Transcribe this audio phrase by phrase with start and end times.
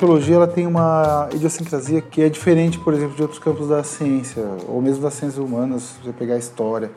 [0.00, 4.42] Arqueologia ela tem uma idiosincrasia que é diferente, por exemplo, de outros campos da ciência,
[4.66, 6.90] ou mesmo das ciências humanas, se você pegar a história.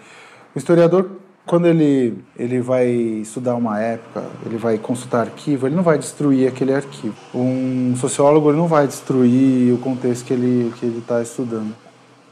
[0.56, 1.10] O historiador,
[1.46, 6.48] quando ele, ele vai estudar uma época, ele vai consultar arquivo, ele não vai destruir
[6.48, 7.14] aquele arquivo.
[7.36, 11.76] Um sociólogo ele não vai destruir o contexto que ele que está estudando.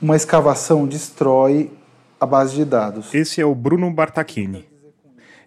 [0.01, 1.69] Uma escavação destrói
[2.17, 3.13] a base de dados.
[3.13, 4.69] Esse é o Bruno Bartachini.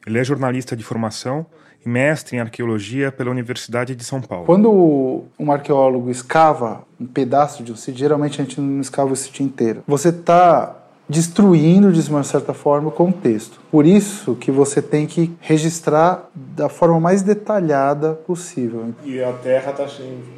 [0.06, 1.46] Ele é jornalista de formação
[1.84, 4.46] e mestre em arqueologia pela Universidade de São Paulo.
[4.46, 9.16] Quando um arqueólogo escava um pedaço de um sítio, geralmente a gente não escava o
[9.16, 9.82] sítio inteiro.
[9.86, 13.60] Você está destruindo, de uma certa forma, o contexto.
[13.70, 18.94] Por isso que você tem que registrar da forma mais detalhada possível.
[19.04, 19.86] E a Terra está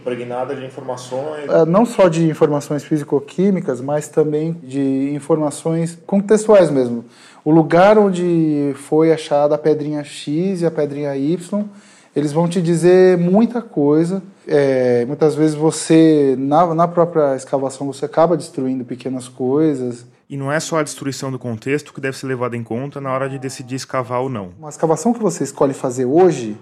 [0.00, 1.48] impregnada de informações?
[1.48, 7.04] É, não só de informações físico-químicas, mas também de informações contextuais mesmo.
[7.44, 11.64] O lugar onde foi achada a pedrinha X e a pedrinha Y,
[12.14, 14.20] eles vão te dizer muita coisa.
[14.48, 20.04] É, muitas vezes você, na, na própria escavação, você acaba destruindo pequenas coisas.
[20.28, 23.12] E não é só a destruição do contexto que deve ser levada em conta na
[23.12, 24.52] hora de decidir escavar ou não.
[24.58, 26.56] Uma escavação que você escolhe fazer hoje,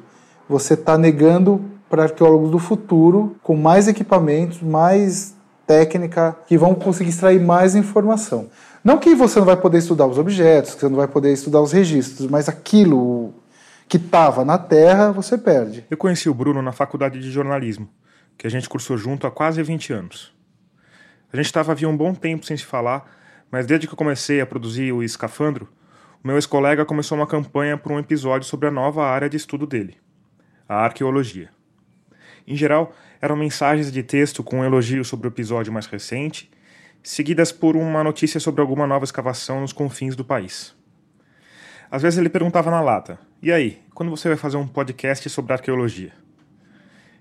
[0.46, 5.34] você está negando para arqueólogos do futuro, com mais equipamentos, mais
[5.66, 8.50] técnica, que vão conseguir extrair mais informação.
[8.82, 11.62] Não que você não vai poder estudar os objetos, que você não vai poder estudar
[11.62, 13.32] os registros, mas aquilo
[13.88, 15.86] que estava na Terra, você perde.
[15.90, 17.88] Eu conheci o Bruno na faculdade de jornalismo,
[18.36, 20.34] que a gente cursou junto há quase 20 anos.
[21.32, 23.10] A gente estava havia um bom tempo sem se falar,
[23.54, 25.68] mas desde que eu comecei a produzir o Escafandro,
[26.24, 29.64] o meu ex-colega começou uma campanha para um episódio sobre a nova área de estudo
[29.64, 29.96] dele,
[30.68, 31.50] a arqueologia.
[32.48, 36.50] Em geral, eram mensagens de texto com um elogio sobre o episódio mais recente
[37.00, 40.74] seguidas por uma notícia sobre alguma nova escavação nos confins do país.
[41.88, 45.52] Às vezes ele perguntava na lata: E aí, quando você vai fazer um podcast sobre
[45.52, 46.10] arqueologia?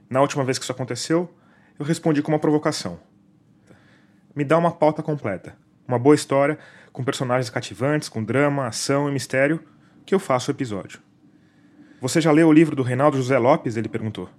[0.10, 1.32] Na última vez que isso aconteceu,
[1.78, 3.00] eu respondi com uma provocação.
[4.36, 6.58] Me dá uma pauta completa, uma boa história,
[6.92, 9.60] com personagens cativantes, com drama, ação e mistério,
[10.06, 11.00] que eu faço o episódio.
[12.02, 13.78] Você já leu o livro do Reinaldo José Lopes?
[13.78, 14.30] Ele perguntou.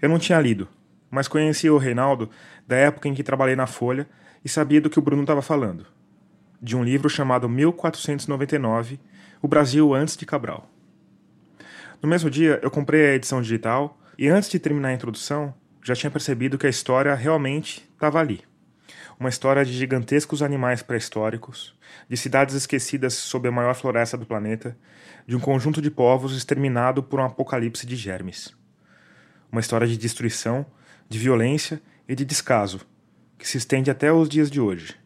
[0.00, 0.68] Eu não tinha lido,
[1.10, 2.30] mas conhecia o Reinaldo
[2.66, 4.08] da época em que trabalhei na Folha
[4.44, 5.86] e sabia do que o Bruno estava falando.
[6.60, 9.00] De um livro chamado 1499
[9.42, 10.68] O Brasil Antes de Cabral.
[12.00, 15.94] No mesmo dia, eu comprei a edição digital e antes de terminar a introdução, já
[15.94, 18.42] tinha percebido que a história realmente estava ali.
[19.18, 21.74] Uma história de gigantescos animais pré-históricos,
[22.08, 24.76] de cidades esquecidas sob a maior floresta do planeta,
[25.26, 28.52] de um conjunto de povos exterminado por um apocalipse de germes.
[29.50, 30.66] Uma história de destruição,
[31.08, 32.80] de violência e de descaso
[33.38, 34.96] que se estende até os dias de hoje,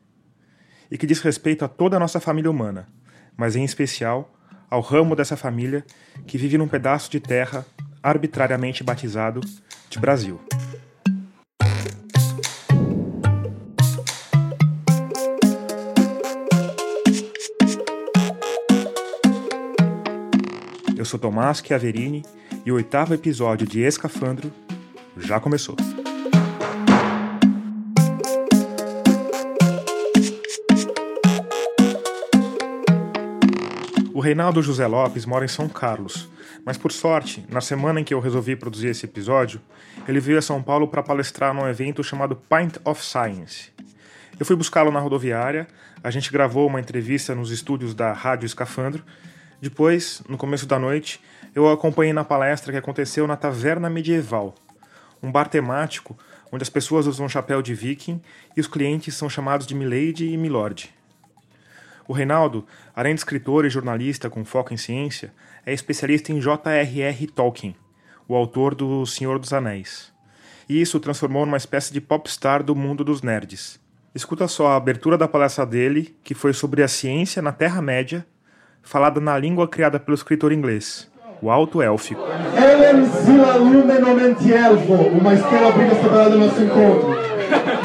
[0.90, 2.88] e que diz respeito a toda a nossa família humana,
[3.36, 4.34] mas em especial
[4.70, 5.84] ao ramo dessa família
[6.26, 7.66] que vive num pedaço de terra
[8.02, 9.40] arbitrariamente batizado
[9.90, 10.40] de Brasil.
[21.08, 22.22] Sou Tomás Chiaverini
[22.66, 24.52] e o oitavo episódio de Escafandro
[25.16, 25.74] já começou.
[34.12, 36.28] O Reinaldo José Lopes mora em São Carlos,
[36.62, 39.62] mas por sorte, na semana em que eu resolvi produzir esse episódio,
[40.06, 43.70] ele veio a São Paulo para palestrar num evento chamado Pint of Science.
[44.38, 45.66] Eu fui buscá-lo na rodoviária,
[46.04, 49.02] a gente gravou uma entrevista nos estúdios da Rádio Escafandro.
[49.60, 51.20] Depois, no começo da noite,
[51.54, 54.54] eu o acompanhei na palestra que aconteceu na Taverna Medieval,
[55.22, 56.16] um bar temático
[56.52, 58.22] onde as pessoas usam chapéu de viking
[58.56, 60.94] e os clientes são chamados de Milady e Milord.
[62.06, 65.32] O Reinaldo, além de escritor e jornalista com foco em ciência,
[65.66, 67.26] é especialista em J.R.R.
[67.26, 67.76] Tolkien,
[68.26, 70.12] o autor do Senhor dos Anéis.
[70.68, 73.78] E isso o transformou numa espécie de popstar do mundo dos nerds.
[74.14, 78.26] Escuta só a abertura da palestra dele, que foi sobre a ciência na Terra-média,
[78.82, 81.10] falada na língua criada pelo escritor inglês,
[81.40, 82.22] o Alto Élfico.
[82.56, 83.98] Elen Zila Lumen
[84.52, 87.16] Elfo, uma estrela brilha separada do nosso encontro.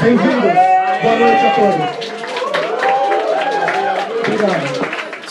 [0.02, 0.54] Bem-vindos.
[1.02, 2.04] Boa noite a todos.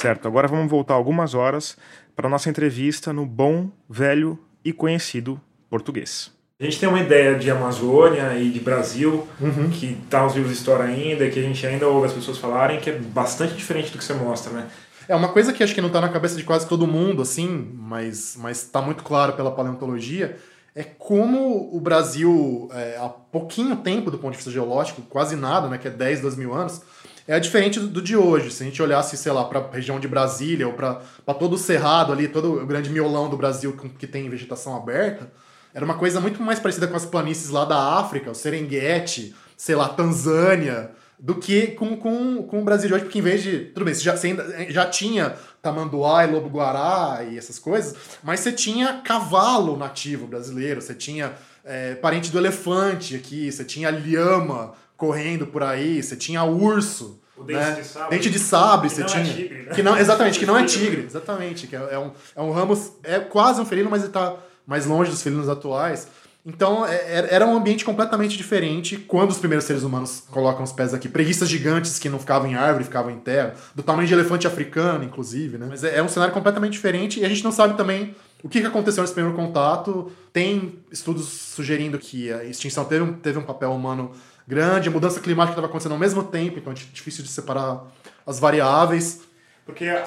[0.01, 1.77] Certo, agora vamos voltar algumas horas
[2.15, 6.33] para nossa entrevista no bom, velho e conhecido português.
[6.61, 9.69] A gente tem uma ideia de Amazônia e de Brasil, uhum.
[9.71, 12.79] que tá os livros de história ainda, que a gente ainda ouve as pessoas falarem,
[12.79, 14.67] que é bastante diferente do que você mostra, né?
[15.13, 17.71] É uma coisa que acho que não está na cabeça de quase todo mundo, assim,
[17.77, 20.39] mas está muito claro pela paleontologia,
[20.75, 25.69] é como o Brasil, é, há pouquinho tempo do ponto de vista geológico, quase nada,
[25.69, 26.81] né, que é 10, 12 mil anos,
[27.29, 28.51] é diferente do, do de hoje.
[28.51, 30.95] Se a gente olhasse, sei lá, para a região de Brasília ou para
[31.39, 35.31] todo o cerrado ali, todo o grande miolão do Brasil que, que tem vegetação aberta,
[35.75, 39.75] Era uma coisa muito mais parecida com as planícies lá da África, o Serengeti, sei
[39.75, 40.91] lá, Tanzânia,
[41.23, 43.67] do que com, com, com o Brasil de hoje, porque em vez de.
[43.67, 48.41] Tudo bem, você já, você ainda, já tinha tamanduá e lobo-guará e essas coisas, mas
[48.41, 51.33] você tinha cavalo nativo brasileiro, você tinha
[51.65, 57.21] é, parente do elefante aqui, você tinha lhama correndo por aí, você tinha urso.
[57.37, 57.75] O dente né?
[57.77, 58.17] de sabre.
[58.17, 59.25] Dente de sabre, Que você não é tinha.
[59.35, 59.75] tigre, né?
[59.75, 60.87] Que não, exatamente, que não é Tigre.
[60.91, 61.07] tigre.
[61.07, 62.95] Exatamente, que é, é um, é um ramo.
[63.05, 64.37] É quase um felino, mas ele tá
[64.67, 66.09] mais longe dos felinos atuais.
[66.45, 70.73] Então, é- é- era um ambiente completamente diferente quando os primeiros seres humanos colocam os
[70.73, 71.09] pés aqui.
[71.09, 75.05] Preguiças gigantes que não ficavam em árvore, ficavam em terra, do tamanho de elefante africano,
[75.05, 75.67] inclusive, né?
[75.71, 78.59] Mas é, é um cenário completamente diferente e a gente não sabe também o que
[78.59, 80.11] aconteceu nesse primeiro contato.
[80.33, 84.11] Tem estudos sugerindo que a extinção teve um, teve um papel humano
[84.49, 87.85] grande, a mudança climática estava acontecendo ao mesmo tempo, então é difícil de separar
[88.27, 89.21] as variáveis.
[89.65, 90.03] Porque a-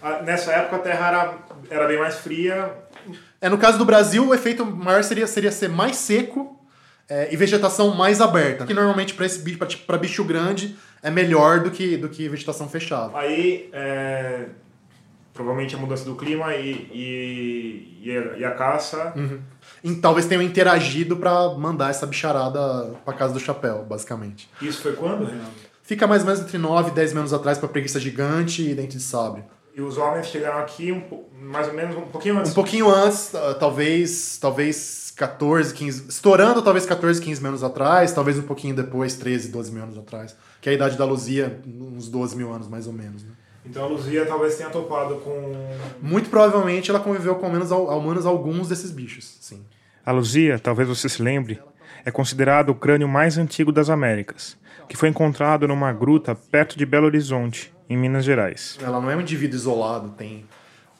[0.00, 1.34] a- nessa época a Terra era,
[1.68, 2.72] era bem mais fria.
[3.46, 6.60] É, no caso do Brasil, o efeito maior seria, seria ser mais seco
[7.08, 8.66] é, e vegetação mais aberta.
[8.66, 12.68] Que normalmente para esse bicho, para bicho grande, é melhor do que, do que vegetação
[12.68, 13.16] fechada.
[13.16, 14.46] Aí, é,
[15.32, 19.14] provavelmente a mudança do clima e, e, e, a, e a caça.
[19.84, 24.50] E talvez tenham interagido para mandar essa bicharada para casa do chapéu, basicamente.
[24.60, 25.46] Isso foi quando, Renan?
[25.84, 28.74] Fica mais ou menos entre 9 e 10 mil anos atrás para preguiça gigante e
[28.74, 29.44] dente de sabre.
[29.76, 31.04] E os homens chegaram aqui um,
[31.38, 32.52] mais ou menos um pouquinho antes.
[32.52, 38.10] Um pouquinho antes, ah, talvez, talvez 14, 15, estourando talvez 14, 15 mil anos atrás,
[38.10, 40.34] talvez um pouquinho depois, 13, 12 mil anos atrás.
[40.62, 43.22] Que é a idade da Luzia, uns 12 mil anos mais ou menos.
[43.22, 43.32] Né?
[43.66, 45.52] Então a Luzia talvez tenha topado com.
[46.00, 49.62] Muito provavelmente ela conviveu com ao menos, ao menos alguns desses bichos, sim.
[50.06, 51.60] A Luzia, talvez você se lembre,
[52.02, 54.56] é considerado o crânio mais antigo das Américas,
[54.88, 58.78] que foi encontrado numa gruta perto de Belo Horizonte, em Minas Gerais.
[58.82, 60.44] Ela não é um indivíduo isolado, tem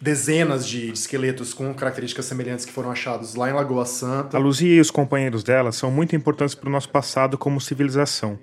[0.01, 4.37] dezenas de esqueletos com características semelhantes que foram achados lá em Lagoa Santa.
[4.37, 8.39] A Luzia e os companheiros dela são muito importantes para o nosso passado como civilização,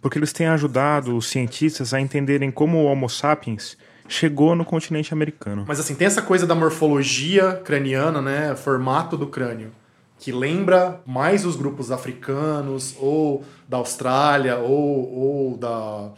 [0.00, 3.76] porque eles têm ajudado os cientistas a entenderem como o Homo sapiens
[4.08, 5.64] chegou no continente americano.
[5.66, 8.54] Mas assim, tem essa coisa da morfologia craniana, né?
[8.54, 9.72] Formato do crânio.
[10.18, 16.10] Que lembra mais os grupos africanos, ou da Austrália, ou, ou da,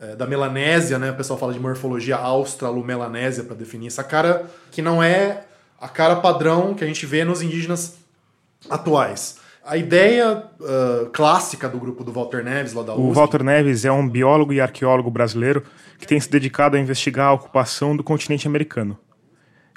[0.00, 1.10] eh, da Melanésia, né?
[1.10, 5.44] O pessoal fala de morfologia australo-melanésia para definir essa cara que não é
[5.80, 7.96] a cara padrão que a gente vê nos indígenas
[8.68, 9.38] atuais.
[9.64, 13.84] A ideia ah, clássica do grupo do Walter Neves, lá da O USP, Walter Neves
[13.84, 15.62] é um biólogo e arqueólogo brasileiro
[15.98, 18.98] que tem se dedicado a investigar a ocupação do continente americano.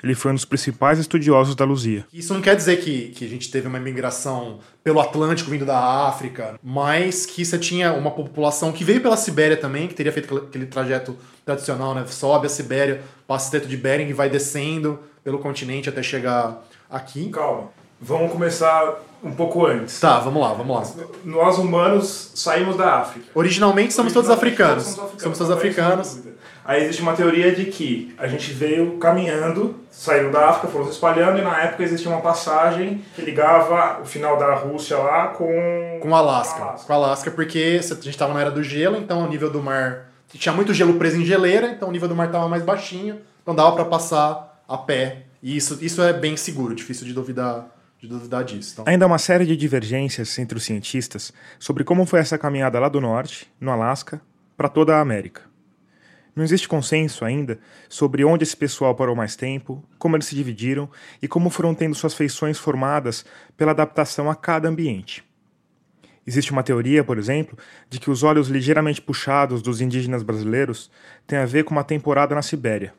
[0.03, 2.06] Ele foi um dos principais estudiosos da Luzia.
[2.12, 5.77] Isso não quer dizer que, que a gente teve uma migração pelo Atlântico vindo da
[6.07, 10.36] África, mas que você tinha uma população que veio pela Sibéria também, que teria feito
[10.38, 11.15] aquele- trajeto
[11.45, 12.03] tradicional, né?
[12.07, 16.63] Sobe a Sibéria, passa o Estreito de Bering e vai descendo pelo continente até chegar
[16.89, 17.30] aqui.
[17.30, 17.69] Calma.
[18.04, 20.00] Vamos começar um pouco antes.
[20.00, 21.06] Tá, vamos lá, vamos lá.
[21.24, 23.27] Nós humanos saímos da África.
[23.36, 24.86] Originalmente somos todos africanos.
[24.86, 26.18] Somos Somos todos africanos.
[26.63, 30.91] Aí existe uma teoria de que a gente veio caminhando, saiu da África, foram se
[30.91, 35.99] espalhando, e na época existia uma passagem que ligava o final da Rússia lá com.
[36.01, 36.61] Com o Alasca.
[36.61, 36.87] Alasca.
[36.87, 39.61] Com o Alasca, porque a gente estava na era do gelo, então o nível do
[39.61, 40.11] mar.
[40.33, 43.53] Tinha muito gelo preso em geleira, então o nível do mar estava mais baixinho, então
[43.53, 45.23] dava para passar a pé.
[45.44, 47.68] E isso, isso é bem seguro, difícil de duvidar,
[47.99, 48.73] de duvidar disso.
[48.73, 52.80] Então, Ainda há uma série de divergências entre os cientistas sobre como foi essa caminhada
[52.80, 54.21] lá do norte, no Alasca,
[54.56, 55.50] para toda a América.
[56.35, 57.59] Não existe consenso ainda
[57.90, 60.90] sobre onde esse pessoal parou mais tempo, como eles se dividiram
[61.21, 63.26] e como foram tendo suas feições formadas
[63.57, 65.23] pela adaptação a cada ambiente.
[66.26, 67.57] Existe uma teoria, por exemplo,
[67.90, 70.90] de que os olhos ligeiramente puxados dos indígenas brasileiros
[71.28, 72.94] têm a ver com uma temporada na Sibéria.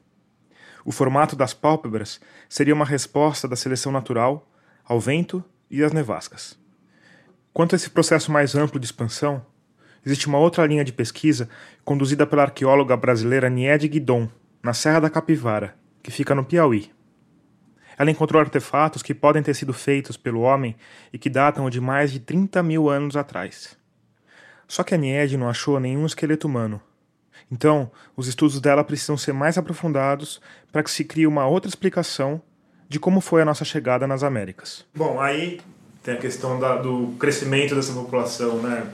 [0.84, 4.46] O formato das pálpebras seria uma resposta da seleção natural
[4.84, 6.58] ao vento e às nevascas.
[7.52, 9.44] Quanto a esse processo mais amplo de expansão,
[10.04, 11.48] existe uma outra linha de pesquisa
[11.84, 14.28] conduzida pela arqueóloga brasileira Niede Guidon,
[14.62, 16.90] na Serra da Capivara, que fica no Piauí.
[17.98, 20.74] Ela encontrou artefatos que podem ter sido feitos pelo homem
[21.12, 23.76] e que datam de mais de 30 mil anos atrás.
[24.66, 26.80] Só que a Niede não achou nenhum esqueleto humano.
[27.50, 30.40] Então, os estudos dela precisam ser mais aprofundados
[30.72, 32.40] para que se crie uma outra explicação
[32.88, 34.86] de como foi a nossa chegada nas Américas.
[34.94, 35.60] Bom, aí
[36.02, 38.86] tem a questão da- do crescimento dessa população, né?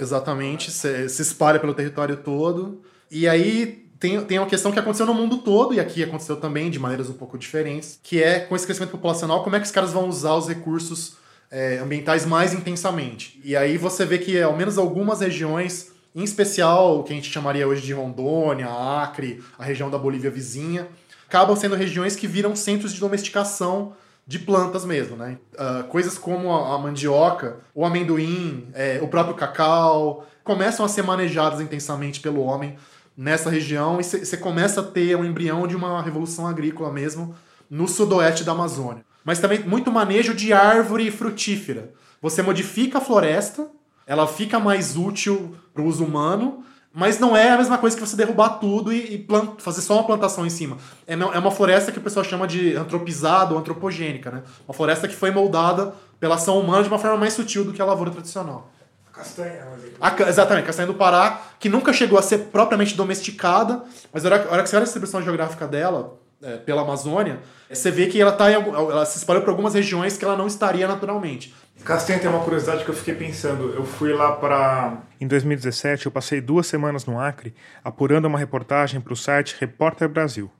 [0.00, 2.82] Exatamente, se, se espalha pelo território todo.
[3.10, 6.70] E aí tem, tem uma questão que aconteceu no mundo todo, e aqui aconteceu também
[6.70, 9.72] de maneiras um pouco diferentes, que é com esse crescimento populacional, como é que os
[9.72, 11.16] caras vão usar os recursos
[11.50, 13.40] é, ambientais mais intensamente.
[13.44, 17.30] E aí você vê que ao menos algumas regiões, em especial o que a gente
[17.30, 20.86] chamaria hoje de Rondônia, Acre, a região da Bolívia vizinha,
[21.26, 23.94] acabam sendo regiões que viram centros de domesticação
[24.28, 25.38] de plantas mesmo, né?
[25.54, 31.02] Uh, coisas como a, a, mandioca, o amendoim, é, o próprio cacau, começam a ser
[31.02, 32.76] manejadas intensamente pelo homem
[33.16, 37.34] nessa região e você começa a ter um embrião de uma revolução agrícola mesmo
[37.70, 39.02] no sudoeste da Amazônia.
[39.24, 41.94] Mas também muito manejo de árvore frutífera.
[42.20, 43.70] Você modifica a floresta,
[44.06, 46.62] ela fica mais útil para o uso humano,
[46.98, 49.94] mas não é a mesma coisa que você derrubar tudo e, e plant, fazer só
[49.94, 50.76] uma plantação em cima.
[51.06, 54.42] É, é uma floresta que o pessoal chama de antropizada ou antropogênica, né?
[54.66, 57.80] Uma floresta que foi moldada pela ação humana de uma forma mais sutil do que
[57.80, 58.72] a lavoura tradicional.
[59.12, 59.64] Castanha,
[60.00, 64.48] a, exatamente, castanha do Pará, que nunca chegou a ser propriamente domesticada, mas a hora,
[64.48, 67.40] a hora que você olha a distribuição geográfica dela, é, pela Amazônia,
[67.70, 70.48] você vê que ela, tá em, ela se espalhou por algumas regiões que ela não
[70.48, 71.54] estaria naturalmente.
[71.84, 73.72] Castanha tem uma curiosidade que eu fiquei pensando.
[73.74, 74.98] Eu fui lá para.
[75.20, 80.08] Em 2017, eu passei duas semanas no Acre apurando uma reportagem para o site Repórter
[80.08, 80.50] Brasil.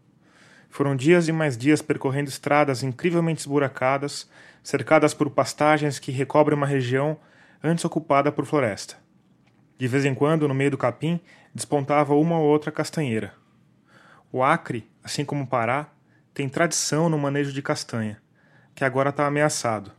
[0.69, 4.29] Foram dias e mais dias percorrendo estradas incrivelmente esburacadas,
[4.63, 7.17] cercadas por pastagens que recobrem uma região
[7.63, 8.97] antes ocupada por floresta.
[9.79, 11.21] De vez em quando, no meio do capim,
[11.55, 13.33] despontava uma ou outra castanheira.
[14.33, 15.87] O Acre, assim como o Pará,
[16.35, 18.21] tem tradição no manejo de castanha,
[18.75, 19.93] que agora está ameaçado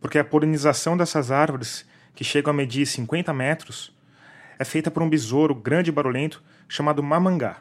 [0.00, 1.84] porque a polinização dessas árvores,
[2.16, 3.94] que chegam a medir 50 metros,
[4.58, 7.58] é feita por um besouro grande e barulhento chamado mamangá.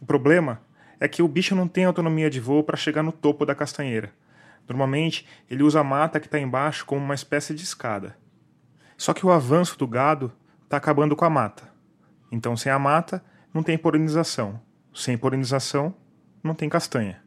[0.00, 0.62] O problema
[1.00, 4.12] é que o bicho não tem autonomia de voo para chegar no topo da castanheira.
[4.68, 8.16] Normalmente, ele usa a mata que está embaixo como uma espécie de escada.
[8.96, 11.68] Só que o avanço do gado está acabando com a mata.
[12.30, 13.22] Então, sem a mata,
[13.52, 14.60] não tem polinização.
[14.94, 15.92] Sem polinização,
[16.42, 17.20] não tem castanha.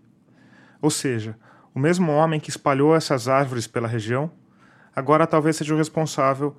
[0.82, 1.38] Ou seja,
[1.76, 4.32] o mesmo homem que espalhou essas árvores pela região,
[4.98, 6.56] agora talvez seja o responsável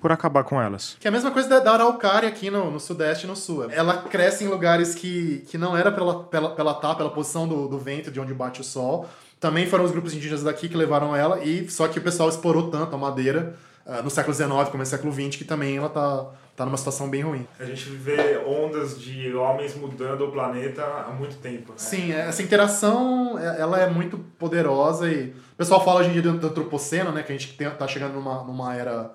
[0.00, 0.96] por acabar com elas.
[0.98, 3.70] Que é a mesma coisa da araucária aqui no, no sudeste e no sul.
[3.70, 7.68] Ela cresce em lugares que, que não era pela, pela, pela tá, pela posição do,
[7.68, 9.06] do vento, de onde bate o sol.
[9.38, 12.70] Também foram os grupos indígenas daqui que levaram ela, e só que o pessoal explorou
[12.70, 13.56] tanto a madeira
[14.02, 17.22] no século XIX, começo do século XX, que também ela tá tá numa situação bem
[17.22, 17.46] ruim.
[17.58, 21.72] A gente vê ondas de homens mudando o planeta há muito tempo.
[21.72, 21.78] Né?
[21.78, 26.12] Sim, é, essa interação é, ela é muito poderosa e o pessoal fala hoje em
[26.12, 29.10] dia do antropoceno, né, que a gente está chegando numa, numa era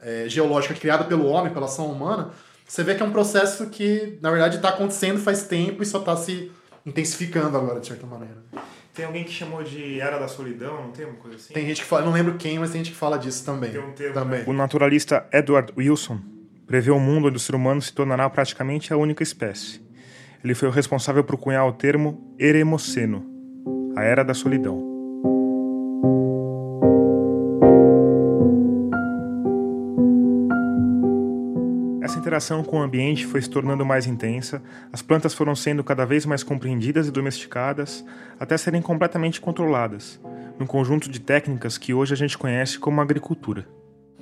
[0.00, 2.30] é, geológica criada pelo homem, pela ação humana.
[2.66, 5.98] Você vê que é um processo que, na verdade, está acontecendo faz tempo e só
[5.98, 6.50] está se
[6.84, 8.36] intensificando agora, de certa maneira.
[8.94, 11.54] Tem alguém que chamou de Era da Solidão, não tem uma coisa assim?
[11.54, 13.70] Tem gente que fala, não lembro quem, mas tem gente que fala disso também.
[13.70, 14.40] Tem um termo, também.
[14.40, 14.44] Né?
[14.46, 16.20] O naturalista Edward Wilson
[16.66, 19.80] prevê um mundo onde o ser humano se tornará praticamente a única espécie.
[20.44, 23.24] Ele foi o responsável por cunhar o termo Eremoceno,
[23.96, 24.91] a Era da Solidão.
[32.12, 36.04] Essa interação com o ambiente foi se tornando mais intensa, as plantas foram sendo cada
[36.04, 38.04] vez mais compreendidas e domesticadas,
[38.38, 40.20] até serem completamente controladas,
[40.58, 43.66] num conjunto de técnicas que hoje a gente conhece como agricultura.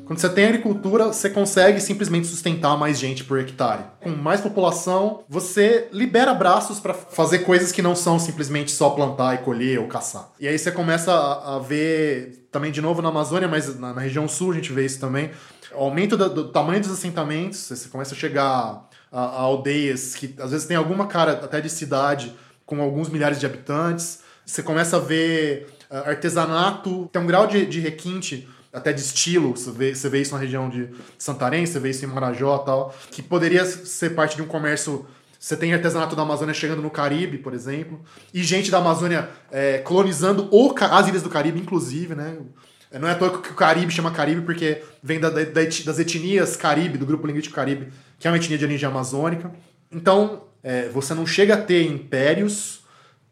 [0.05, 3.83] Quando você tem agricultura, você consegue simplesmente sustentar mais gente por hectare.
[4.01, 9.35] Com mais população, você libera braços para fazer coisas que não são simplesmente só plantar
[9.35, 10.31] e colher ou caçar.
[10.39, 14.53] E aí você começa a, ver, também de novo na Amazônia, mas na, região sul
[14.53, 15.31] a gente vê isso também,
[15.75, 20.51] aumento do, do tamanho dos assentamentos, você começa a chegar a, a aldeias que às
[20.51, 22.35] vezes tem alguma cara até de cidade
[22.65, 24.21] com alguns milhares de habitantes.
[24.45, 29.57] Você começa a ver uh, artesanato, tem um grau de, de requinte até de estilo,
[29.57, 32.65] você vê, você vê isso na região de Santarém, você vê isso em Marajó e
[32.65, 35.07] tal, que poderia ser parte de um comércio.
[35.39, 38.01] Você tem artesanato da Amazônia chegando no Caribe, por exemplo,
[38.33, 42.37] e gente da Amazônia é, colonizando o, as ilhas do Caribe, inclusive, né?
[42.99, 46.57] Não é à toa que o Caribe chama Caribe, porque vem da, da, das etnias
[46.57, 49.53] Caribe, do grupo linguístico Caribe, que é uma etnia de origem amazônica.
[49.93, 52.81] Então, é, você não chega a ter impérios,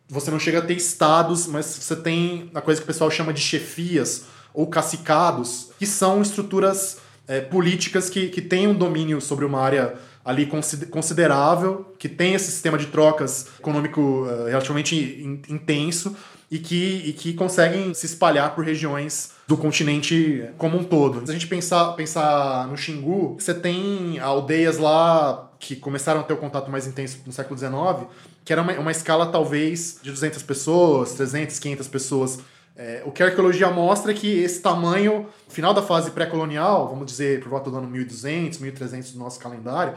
[0.09, 3.33] você não chega a ter estados, mas você tem a coisa que o pessoal chama
[3.33, 9.45] de chefias, ou cacicados, que são estruturas é, políticas que, que têm um domínio sobre
[9.45, 10.47] uma área ali
[10.91, 16.15] considerável, que tem esse sistema de trocas econômico uh, relativamente in, intenso
[16.51, 21.25] e que, e que conseguem se espalhar por regiões do continente como um todo.
[21.25, 26.33] Se a gente pensar, pensar no Xingu, você tem aldeias lá que começaram a ter
[26.33, 28.09] o contato mais intenso no século XIX,
[28.45, 32.39] que era uma, uma escala talvez de 200 pessoas, 300, 500 pessoas
[32.79, 37.07] é, o que a arqueologia mostra é que esse tamanho, final da fase pré-colonial, vamos
[37.07, 39.95] dizer por volta do ano 1200, 1300 do nosso calendário,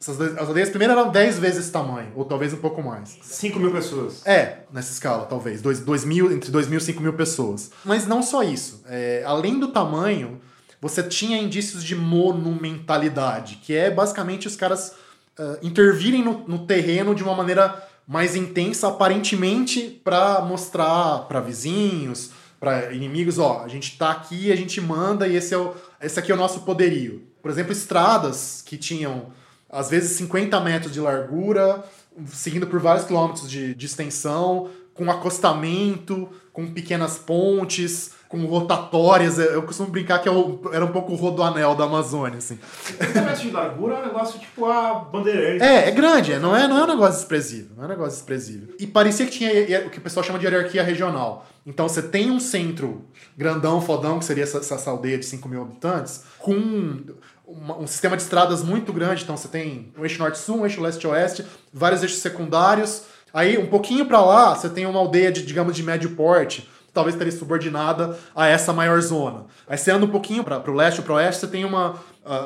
[0.00, 3.18] essas, as aldeias primeiro eram 10 vezes esse tamanho, ou talvez um pouco mais.
[3.22, 4.26] 5 mil pessoas.
[4.26, 5.60] É, nessa escala, talvez.
[5.60, 7.70] Dois, dois mil, entre 2 mil e 5 mil pessoas.
[7.84, 8.82] Mas não só isso.
[8.88, 10.40] É, além do tamanho,
[10.80, 14.94] você tinha indícios de monumentalidade, que é basicamente os caras
[15.38, 22.30] uh, intervirem no, no terreno de uma maneira mais intensa, aparentemente, para mostrar para vizinhos,
[22.58, 26.18] para inimigos, ó, a gente tá aqui, a gente manda e esse, é o, esse
[26.18, 27.22] aqui é o nosso poderio.
[27.42, 29.26] Por exemplo, estradas que tinham,
[29.70, 31.84] às vezes, 50 metros de largura,
[32.26, 39.38] seguindo por vários quilômetros de, de extensão, com acostamento, com pequenas pontes, com rotatórias.
[39.38, 42.58] Eu costumo brincar que eu, era um pouco o rodoanel da Amazônia, assim.
[42.84, 45.62] 50 metros de largura é um negócio tipo a bandeirante.
[45.62, 47.70] É, é grande, não é, não é um negócio desprezível.
[47.76, 48.74] Não é um negócio desprezível.
[48.78, 51.46] E parecia que tinha o que o pessoal chama de hierarquia regional.
[51.64, 53.04] Então você tem um centro
[53.36, 57.04] grandão, fodão, que seria essa, essa aldeia de 5 mil habitantes, com
[57.48, 59.22] um sistema de estradas muito grande.
[59.22, 63.04] Então você tem um eixo norte-sul, um eixo leste-oeste, vários eixos secundários.
[63.32, 67.14] Aí, um pouquinho para lá, você tem uma aldeia de, digamos, de médio porte, talvez
[67.14, 69.46] estaria subordinada a essa maior zona.
[69.66, 71.96] Aí você anda um pouquinho para o leste ou para o oeste, você tem uma,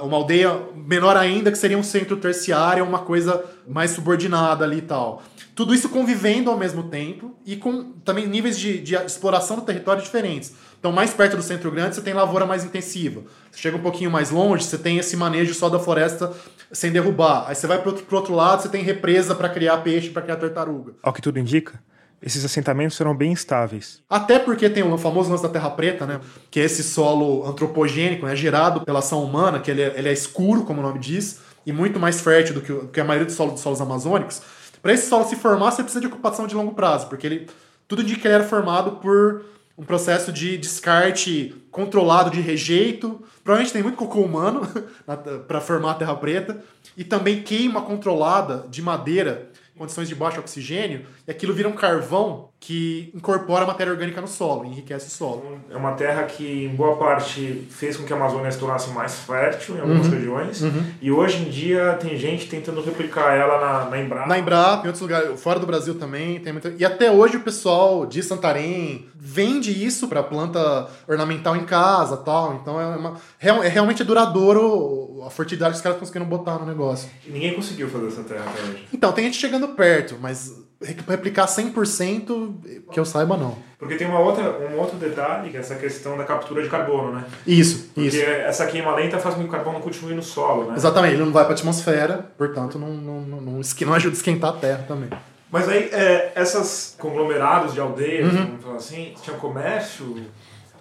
[0.03, 4.83] uma aldeia menor ainda, que seria um centro terciário, uma coisa mais subordinada ali e
[4.83, 5.23] tal.
[5.55, 10.03] Tudo isso convivendo ao mesmo tempo e com também níveis de, de exploração do território
[10.03, 10.53] diferentes.
[10.83, 13.23] Então, mais perto do centro grande, você tem lavoura mais intensiva.
[13.53, 16.33] Você chega um pouquinho mais longe, você tem esse manejo só da floresta
[16.73, 17.45] sem derrubar.
[17.47, 20.35] Aí você vai para outro, outro lado, você tem represa para criar peixe, para criar
[20.39, 20.95] tartaruga.
[21.01, 21.81] Ao que tudo indica,
[22.21, 24.03] esses assentamentos serão bem estáveis.
[24.11, 26.21] Até porque tem o famoso lance da Terra Preta, né?
[26.51, 28.35] Que é esse solo antropogênico, né?
[28.35, 31.73] gerado pela ação humana, que ele é, ele é escuro, como o nome diz, e
[31.73, 34.43] muito mais fértil do que, que a maioria dos solos, dos solos amazônicos.
[34.83, 37.47] Para esse solo se formar, você precisa de ocupação de longo prazo, porque ele
[37.87, 39.45] tudo indica que ele era formado por
[39.83, 43.21] um processo de descarte controlado de rejeito.
[43.43, 44.63] Provavelmente tem muito cocô humano
[45.49, 46.63] para formar a terra preta.
[46.97, 52.51] E também queima controlada de madeira condições de baixo oxigênio, e aquilo vira um carvão
[52.65, 55.59] que incorpora matéria orgânica no solo, enriquece o solo.
[55.69, 59.19] É uma terra que, em boa parte, fez com que a Amazônia se tornasse mais
[59.19, 60.13] fértil em algumas uhum.
[60.13, 60.85] regiões, uhum.
[61.03, 64.29] e hoje em dia tem gente tentando replicar ela na, na Embrapa.
[64.29, 66.73] Na Embrapa, em outros lugares, fora do Brasil também, tem muita...
[66.79, 72.61] E até hoje o pessoal de Santarém vende isso para planta ornamental em casa tal,
[72.63, 73.17] então é, uma...
[73.41, 77.11] é realmente duradouro a fertilidade que os caras conseguiram botar no negócio.
[77.27, 78.89] E ninguém conseguiu fazer essa terra até hoje.
[78.95, 80.62] Então, tem gente chegando perto, mas
[81.09, 83.57] replicar 100% que eu saiba não.
[83.79, 87.13] Porque tem uma outra, um outro detalhe, que é essa questão da captura de carbono,
[87.13, 87.25] né?
[87.47, 88.23] Isso, Porque isso.
[88.23, 90.75] essa queima lenta faz com que o carbono continue no solo, né?
[90.77, 94.17] Exatamente, ele não vai para a atmosfera, portanto não, não, não, não, não ajuda a
[94.17, 95.11] esquentar a terra também.
[95.51, 98.47] Mas aí, é, essas conglomerados de aldeias, uhum.
[98.47, 100.25] vamos falar assim, tinha comércio?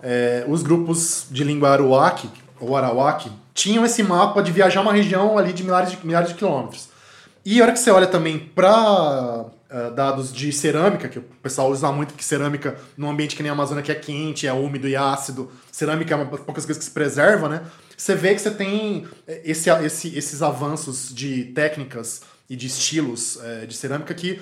[0.01, 5.37] É, os grupos de língua arawak, ou arawak, tinham esse mapa de viajar uma região
[5.37, 6.89] ali de milhares de, milhares de quilômetros.
[7.43, 11.71] E a hora que você olha também para Uh, dados de cerâmica, que o pessoal
[11.71, 14.85] usa muito, porque cerâmica, num ambiente que nem a Amazônia, que é quente, é úmido
[14.85, 17.61] e ácido, cerâmica é uma das poucas coisas que se preserva, né?
[17.95, 23.39] Você vê que você tem eh, esse, esse, esses avanços de técnicas e de estilos
[23.41, 24.41] é, de cerâmica que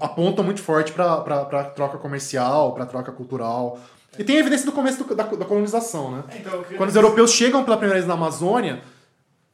[0.00, 3.80] apontam muito forte para troca comercial, para troca cultural.
[4.16, 6.24] E tem evidência do começo do, da, da, colonização, né?
[6.38, 8.82] Então, Quando os europeus chegam pela primeira vez na Amazônia,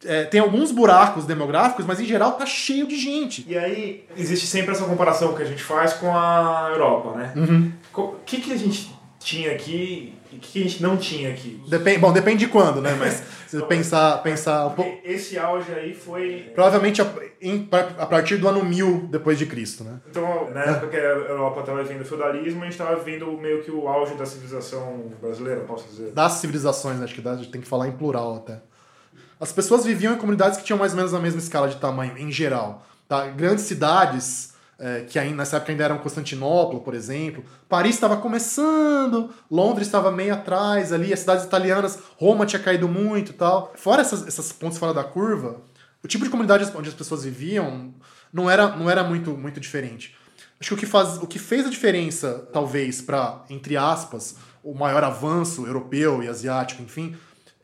[0.04, 3.44] é, tem alguns buracos demográficos, mas em geral tá cheio de gente.
[3.48, 7.32] E aí existe sempre essa comparação que a gente faz com a Europa, né?
[7.36, 7.72] Uhum.
[7.94, 11.60] O que, que a gente tinha aqui e o que a gente não tinha aqui?
[11.68, 12.94] Depende, bom, depende de quando, né?
[12.98, 14.98] Mas se pensar, pensar um pouco.
[15.02, 16.50] Esse auge aí foi.
[16.54, 20.00] Provavelmente a, em, a, partir do ano 1000 depois de Cristo, né?
[20.08, 23.62] Então, na época que a Europa estava vivendo o feudalismo, a gente estava vivendo meio
[23.62, 26.12] que o auge da civilização brasileira, posso dizer.
[26.12, 28.60] Das civilizações, acho que dá, a gente tem que falar em plural até.
[29.40, 32.18] As pessoas viviam em comunidades que tinham mais ou menos a mesma escala de tamanho,
[32.18, 32.86] em geral.
[33.08, 33.26] Tá?
[33.28, 37.44] Grandes cidades, é, que ainda, nessa época ainda eram Constantinopla, por exemplo.
[37.68, 43.32] Paris estava começando, Londres estava meio atrás ali, as cidades italianas, Roma tinha caído muito
[43.32, 43.72] tal.
[43.76, 45.60] Fora essas, essas pontos fora da curva,
[46.02, 47.92] o tipo de comunidade onde as pessoas viviam
[48.32, 50.16] não era, não era muito, muito diferente.
[50.60, 54.74] Acho que o que, faz, o que fez a diferença, talvez, para, entre aspas, o
[54.74, 57.16] maior avanço europeu e asiático, enfim,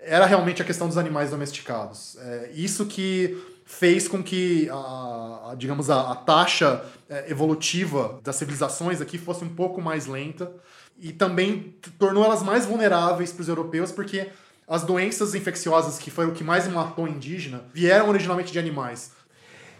[0.07, 2.17] era realmente a questão dos animais domesticados.
[2.21, 8.37] É, isso que fez com que, a, a digamos, a, a taxa é, evolutiva das
[8.37, 10.53] civilizações aqui fosse um pouco mais lenta
[10.99, 14.29] e também tornou elas mais vulneráveis para os europeus, porque
[14.69, 19.13] as doenças infecciosas, que foi o que mais matou indígena, vieram originalmente de animais.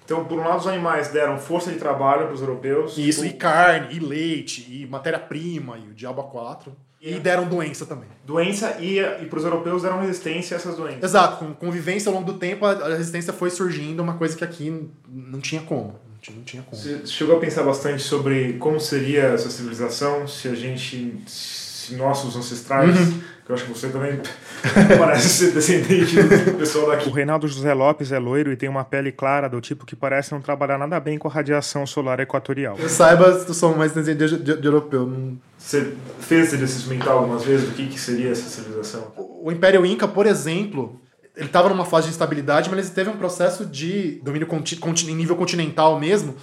[0.05, 2.99] Então, por um lado, os animais deram força de trabalho para os europeus.
[2.99, 3.27] Isso, por...
[3.27, 6.77] e carne, e leite, e matéria-prima, e o diabo a quatro.
[7.07, 8.09] E deram doença também.
[8.25, 11.03] Doença e, e para os europeus deram resistência a essas doenças.
[11.03, 14.89] Exato, com convivência ao longo do tempo a resistência foi surgindo, uma coisa que aqui
[15.07, 16.01] não tinha como.
[16.35, 16.81] Não tinha como.
[16.81, 22.35] Você chegou a pensar bastante sobre como seria essa civilização se a gente, se nossos
[22.35, 23.21] ancestrais uhum.
[23.45, 24.19] Que eu acho que você também
[24.99, 27.09] parece ser descendente do pessoal daqui.
[27.09, 30.33] O Reinaldo José Lopes é loiro e tem uma pele clara do tipo que parece
[30.33, 32.77] não trabalhar nada bem com a radiação solar equatorial.
[32.79, 35.07] Eu saiba, eu sou mais descendente de, de, de europeu.
[35.07, 35.37] Não...
[35.59, 39.13] Você fez esse exercício mental algumas vezes do que, que seria essa civilização?
[39.17, 41.01] O Império Inca, por exemplo,
[41.37, 45.11] ele estava numa fase de instabilidade, mas ele teve um processo de domínio conti, conti,
[45.11, 46.35] em nível continental mesmo,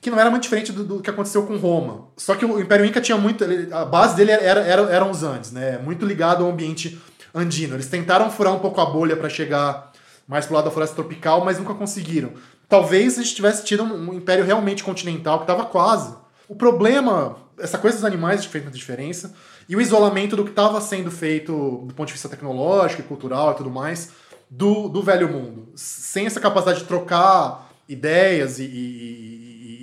[0.00, 2.08] que não era muito diferente do, do, que aconteceu com Roma.
[2.16, 3.44] Só que o Império Inca tinha muito.
[3.72, 5.78] A base dele era, era, eram os Andes, né?
[5.78, 7.00] Muito ligado ao ambiente
[7.34, 7.74] andino.
[7.74, 9.92] Eles tentaram furar um pouco a bolha para chegar
[10.26, 12.32] mais pro lado da floresta tropical, mas nunca conseguiram.
[12.68, 16.14] Talvez a gente tivesse tido um, um império realmente continental, que estava quase.
[16.48, 19.34] O problema, essa coisa dos animais fez muita diferença,
[19.68, 23.52] e o isolamento do que estava sendo feito do ponto de vista tecnológico e cultural
[23.52, 24.10] e tudo mais
[24.48, 25.68] do, do velho mundo.
[25.74, 29.29] Sem essa capacidade de trocar ideias e, e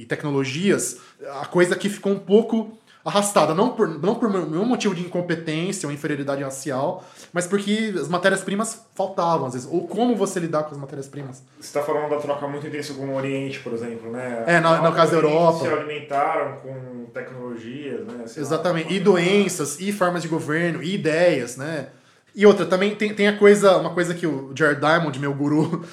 [0.07, 0.97] tecnologias,
[1.41, 5.87] a coisa aqui ficou um pouco arrastada, não por, não por nenhum motivo de incompetência
[5.87, 9.69] ou inferioridade racial, mas porque as matérias-primas faltavam, às vezes.
[9.71, 11.41] Ou como você lidar com as matérias-primas.
[11.57, 14.43] Você está falando da troca muito intensa com o Oriente, por exemplo, né?
[14.45, 15.59] É, no, no caso da Europa.
[15.59, 18.27] se alimentaram com tecnologias, né?
[18.27, 18.89] Sei Exatamente.
[18.89, 21.87] Lá, e doenças, e formas de governo, e ideias, né?
[22.35, 25.83] E outra, também tem, tem a coisa, uma coisa que o Jared Diamond, meu guru,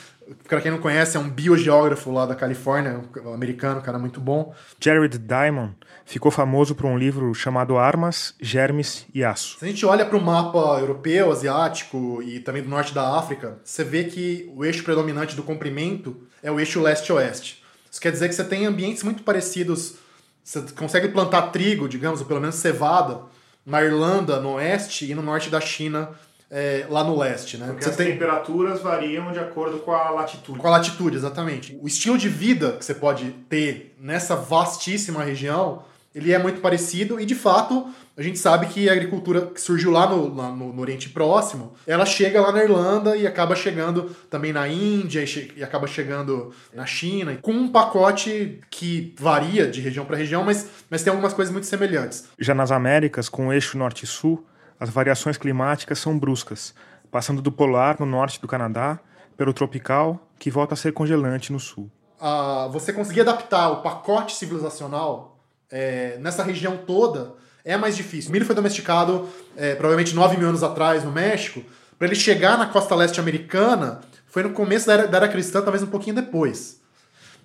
[0.48, 4.20] para quem não conhece, é um biogeógrafo lá da Califórnia, um americano, um cara muito
[4.20, 4.54] bom.
[4.80, 9.58] Jared Diamond ficou famoso por um livro chamado Armas, Germes e Aço.
[9.58, 13.58] Se a gente olha para o mapa europeu, asiático e também do norte da África,
[13.62, 17.62] você vê que o eixo predominante do comprimento é o eixo leste-oeste.
[17.90, 19.96] Isso quer dizer que você tem ambientes muito parecidos.
[20.42, 23.22] Você consegue plantar trigo, digamos, ou pelo menos cevada,
[23.64, 26.10] na Irlanda, no oeste, e no norte da China,
[26.56, 27.66] é, lá no leste, né?
[27.66, 28.12] Porque você as tem...
[28.12, 30.56] temperaturas variam de acordo com a latitude.
[30.56, 31.76] Com a latitude, exatamente.
[31.82, 35.82] O estilo de vida que você pode ter nessa vastíssima região,
[36.14, 39.90] ele é muito parecido e, de fato, a gente sabe que a agricultura que surgiu
[39.90, 44.14] lá no, lá no, no, Oriente Próximo, ela chega lá na Irlanda e acaba chegando
[44.30, 49.80] também na Índia e, e acaba chegando na China, com um pacote que varia de
[49.80, 52.28] região para região, mas, mas tem algumas coisas muito semelhantes.
[52.38, 54.46] Já nas Américas, com o eixo norte-sul,
[54.78, 56.74] as variações climáticas são bruscas,
[57.10, 58.98] passando do polar no norte do Canadá,
[59.36, 61.90] pelo tropical, que volta a ser congelante no sul.
[62.20, 65.38] Ah, você conseguir adaptar o pacote civilizacional
[65.70, 67.34] é, nessa região toda
[67.64, 68.30] é mais difícil.
[68.30, 71.62] O milho foi domesticado é, provavelmente 9 mil anos atrás no México.
[71.98, 75.62] Para ele chegar na costa leste americana, foi no começo da era, da era cristã,
[75.62, 76.80] talvez um pouquinho depois.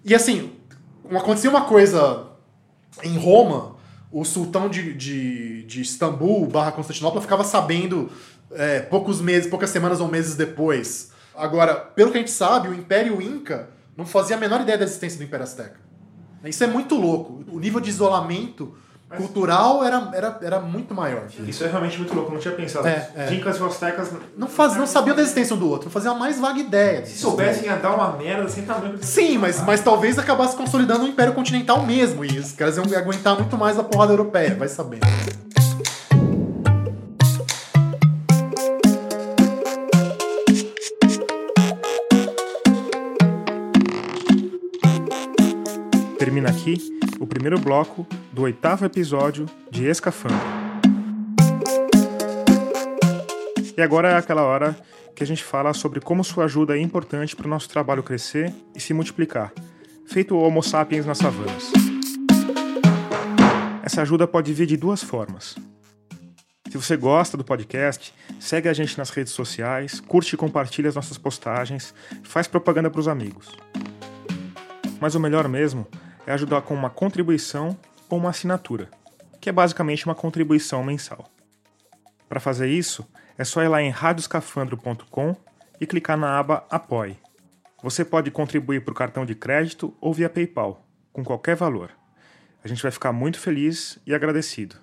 [0.04, 0.54] E assim,
[1.12, 2.28] acontecia uma coisa
[3.04, 3.76] em Roma
[4.12, 8.10] o sultão de, de, de Istambul barra Constantinopla ficava sabendo
[8.52, 11.12] é, poucos meses, poucas semanas ou meses depois.
[11.36, 14.84] Agora, pelo que a gente sabe, o Império Inca não fazia a menor ideia da
[14.84, 15.80] existência do Império Azteca.
[16.43, 17.43] Isso é muito louco.
[17.52, 18.76] O nível de isolamento
[19.17, 21.26] cultural era, era, era muito maior.
[21.48, 22.88] Isso é realmente muito louco, eu não tinha pensado.
[22.88, 23.34] É, é.
[23.34, 26.17] Incas e Aztecas não, faz, não sabiam da existência um do outro, não faziam a
[26.17, 27.06] mais vaga ideia.
[27.06, 29.00] Se soubessem ia dar uma merda sem tamanho.
[29.02, 32.86] Sim, mas, mas talvez acabasse consolidando o um Império Continental mesmo, e os caras iam
[32.95, 35.00] aguentar muito mais a porrada europeia, vai saber.
[46.19, 50.36] Termina aqui primeiro bloco do oitavo episódio de Escafandro.
[53.78, 54.76] E agora é aquela hora
[55.15, 58.52] que a gente fala sobre como sua ajuda é importante para o nosso trabalho crescer
[58.76, 59.54] e se multiplicar,
[60.08, 61.72] feito o Homo sapiens nas savanas.
[63.84, 65.56] Essa ajuda pode vir de duas formas.
[66.70, 70.96] Se você gosta do podcast, segue a gente nas redes sociais, curte e compartilha as
[70.96, 73.56] nossas postagens, faz propaganda para os amigos.
[75.00, 75.88] Mas o melhor mesmo
[76.30, 77.76] é ajudar com uma contribuição
[78.08, 78.88] ou uma assinatura,
[79.42, 81.28] que é basicamente uma contribuição mensal.
[82.28, 83.04] Para fazer isso,
[83.36, 85.36] é só ir lá em radioscafandro.com
[85.82, 87.18] e clicar na aba Apoie.
[87.82, 91.89] Você pode contribuir por cartão de crédito ou via PayPal, com qualquer valor.
[92.63, 94.76] A gente vai ficar muito feliz e agradecido.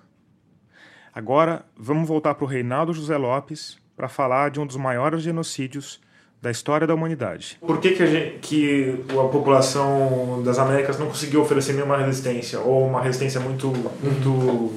[1.15, 6.01] Agora, vamos voltar para o Reinaldo José Lopes para falar de um dos maiores genocídios
[6.41, 7.57] da história da humanidade.
[7.59, 12.59] Por que, que, a, gente, que a população das Américas não conseguiu oferecer nenhuma resistência?
[12.59, 13.67] Ou uma resistência muito,
[14.01, 14.73] muito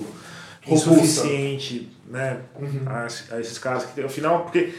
[0.66, 2.82] insuficiente né, uhum.
[2.86, 3.84] a, a, esses caras?
[3.84, 4.72] Que, afinal, porque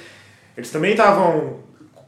[0.58, 1.60] eles também estavam,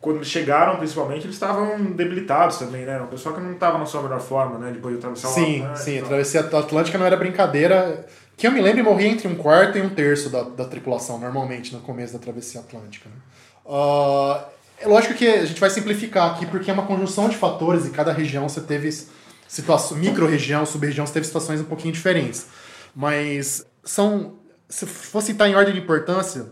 [0.02, 2.98] quando chegaram principalmente, eles estavam debilitados também, né?
[2.98, 4.72] Uma pessoa que não estava na sua melhor forma, né?
[4.72, 5.92] Depois de atravessar Sim, né, sim.
[5.94, 6.06] Então.
[6.06, 8.06] A travessia atlântica não era brincadeira.
[8.36, 11.72] Que eu me lembro, morria entre um quarto e um terço da, da tripulação, normalmente,
[11.72, 13.08] no começo da travessia atlântica.
[13.08, 13.16] Né?
[13.64, 14.53] Uh,
[14.84, 17.90] é lógico que a gente vai simplificar aqui, porque é uma conjunção de fatores e
[17.90, 18.90] cada região você teve
[19.48, 22.48] situações, micro-região, sub-região, você teve situações um pouquinho diferentes.
[22.96, 24.36] Mas são,
[24.68, 26.48] se for citar em ordem de importância,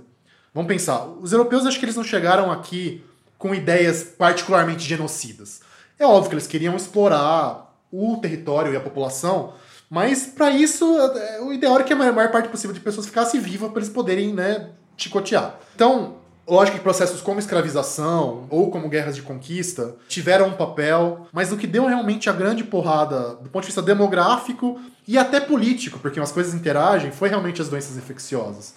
[0.53, 3.01] Vamos pensar, os europeus acho que eles não chegaram aqui
[3.37, 5.61] com ideias particularmente genocidas.
[5.97, 9.53] É óbvio que eles queriam explorar o território e a população,
[9.89, 13.39] mas para isso é, o ideal é que a maior parte possível de pessoas ficasse
[13.39, 15.57] viva para eles poderem, né, chicotear.
[15.73, 16.17] Então,
[16.51, 21.55] Lógico que processos como escravização ou como guerras de conquista tiveram um papel, mas o
[21.55, 26.19] que deu realmente a grande porrada do ponto de vista demográfico e até político, porque
[26.19, 28.73] as coisas interagem, foi realmente as doenças infecciosas.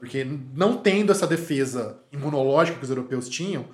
[0.00, 3.66] Porque não tendo essa defesa imunológica que os europeus tinham,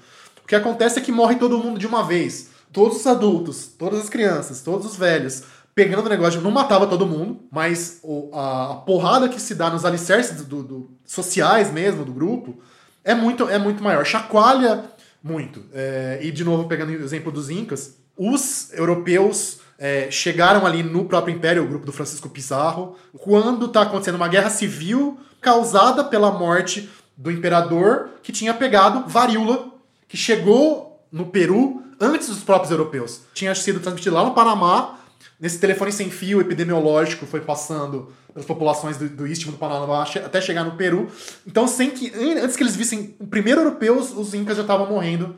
[0.43, 2.51] o que acontece é que morre todo mundo de uma vez.
[2.73, 5.45] Todos os adultos, todas as crianças, todos os velhos,
[5.77, 8.01] pegando o negócio, não matava todo mundo, mas
[8.33, 12.59] a, a porrada que se dá nos alicerces do, do, sociais mesmo do grupo
[13.05, 14.05] é muito, é muito maior.
[14.05, 14.85] Chacoalha
[15.23, 15.63] muito.
[15.73, 21.05] É, e, de novo, pegando o exemplo dos Incas, os europeus é, chegaram ali no
[21.05, 26.31] próprio Império, o grupo do Francisco Pizarro, quando está acontecendo uma guerra civil causada pela
[26.31, 29.69] morte do imperador que tinha pegado varíola,
[30.09, 33.23] que chegou no Peru antes dos próprios europeus.
[33.33, 34.99] Tinha sido transmitido lá no Panamá,
[35.39, 40.41] nesse telefone sem fio epidemiológico foi passando das populações do, do istmo do Panamá até
[40.41, 41.09] chegar no Peru.
[41.47, 45.37] Então, sem que antes que eles vissem o primeiro europeus, os incas já estavam morrendo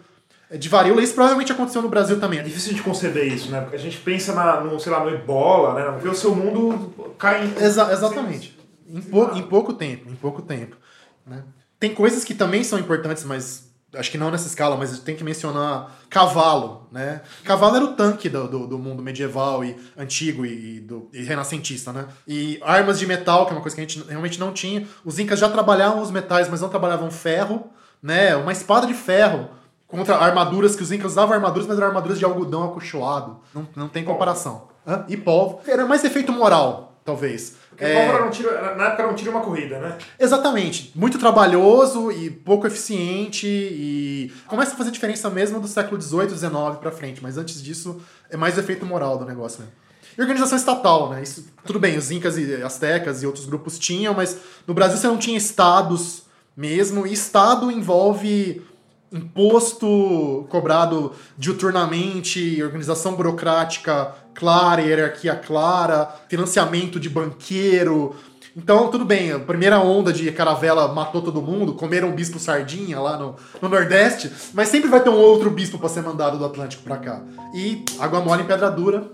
[0.50, 1.02] é, de varíola.
[1.02, 2.38] Isso provavelmente aconteceu no Brasil também.
[2.38, 3.61] É difícil de conceber isso, né?
[3.61, 5.98] Porque a gente pensa na, no, sei lá, no ebola, né?
[6.00, 7.52] Vê o seu mundo cair.
[7.61, 8.56] Exa exatamente.
[8.88, 10.76] Em, pou, em pouco tempo, em pouco tempo.
[11.26, 11.42] Né?
[11.78, 15.25] Tem coisas que também são importantes, mas acho que não nessa escala, mas tem que
[15.25, 17.22] mencionar cavalo, né?
[17.44, 21.92] Cavalo era o tanque do, do, do mundo medieval e antigo e, do, e, renascentista,
[21.92, 22.07] né?
[22.27, 24.87] E armas de metal, que é uma coisa que a gente realmente não tinha.
[25.05, 27.70] Os incas já trabalhavam os metais, mas não trabalhavam ferro,
[28.03, 28.35] né?
[28.37, 29.51] Uma espada de ferro
[29.87, 33.38] contra armaduras que os incas usavam armaduras, mas eram armaduras de algodão acolchoado.
[33.55, 34.68] Não, não tem comparação.
[34.87, 35.05] Hã?
[35.09, 35.61] E polvo.
[35.66, 37.54] Era mais efeito moral, talvez.
[37.70, 38.06] Porque é...
[38.06, 39.96] era um tiro, na época era um tiro e uma corrida, né?
[40.18, 40.92] Exatamente.
[40.94, 46.52] Muito trabalhoso e pouco eficiente e começa a fazer diferença mesmo do século XVIII, XIX
[46.80, 49.74] para frente, mas antes disso é mais o efeito moral do negócio mesmo.
[50.18, 51.22] E organização estatal, né?
[51.22, 55.06] Isso, tudo bem, os incas e astecas e outros grupos tinham, mas no Brasil você
[55.06, 56.24] não tinha estados
[56.56, 58.62] mesmo, e estado envolve
[59.16, 68.14] imposto cobrado diuturnamente, organização burocrática clara, hierarquia clara, financiamento de banqueiro.
[68.57, 72.98] Então, tudo bem, a primeira onda de caravela matou todo mundo, comeram um bispo sardinha
[72.98, 76.44] lá no, no Nordeste, mas sempre vai ter um outro bispo para ser mandado do
[76.44, 77.20] Atlântico para cá.
[77.55, 79.11] E água mole em pedra dura,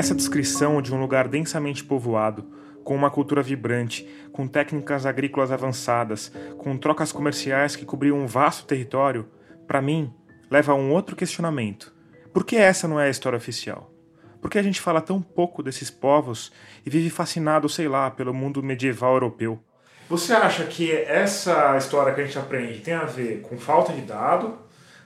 [0.00, 2.50] Essa descrição de um lugar densamente povoado,
[2.82, 8.64] com uma cultura vibrante, com técnicas agrícolas avançadas, com trocas comerciais que cobriam um vasto
[8.64, 9.28] território,
[9.66, 10.10] para mim,
[10.50, 11.94] leva a um outro questionamento.
[12.32, 13.92] Por que essa não é a história oficial?
[14.40, 16.50] Por que a gente fala tão pouco desses povos
[16.86, 19.62] e vive fascinado, sei lá, pelo mundo medieval europeu?
[20.08, 24.00] Você acha que essa história que a gente aprende tem a ver com falta de
[24.00, 24.60] dado,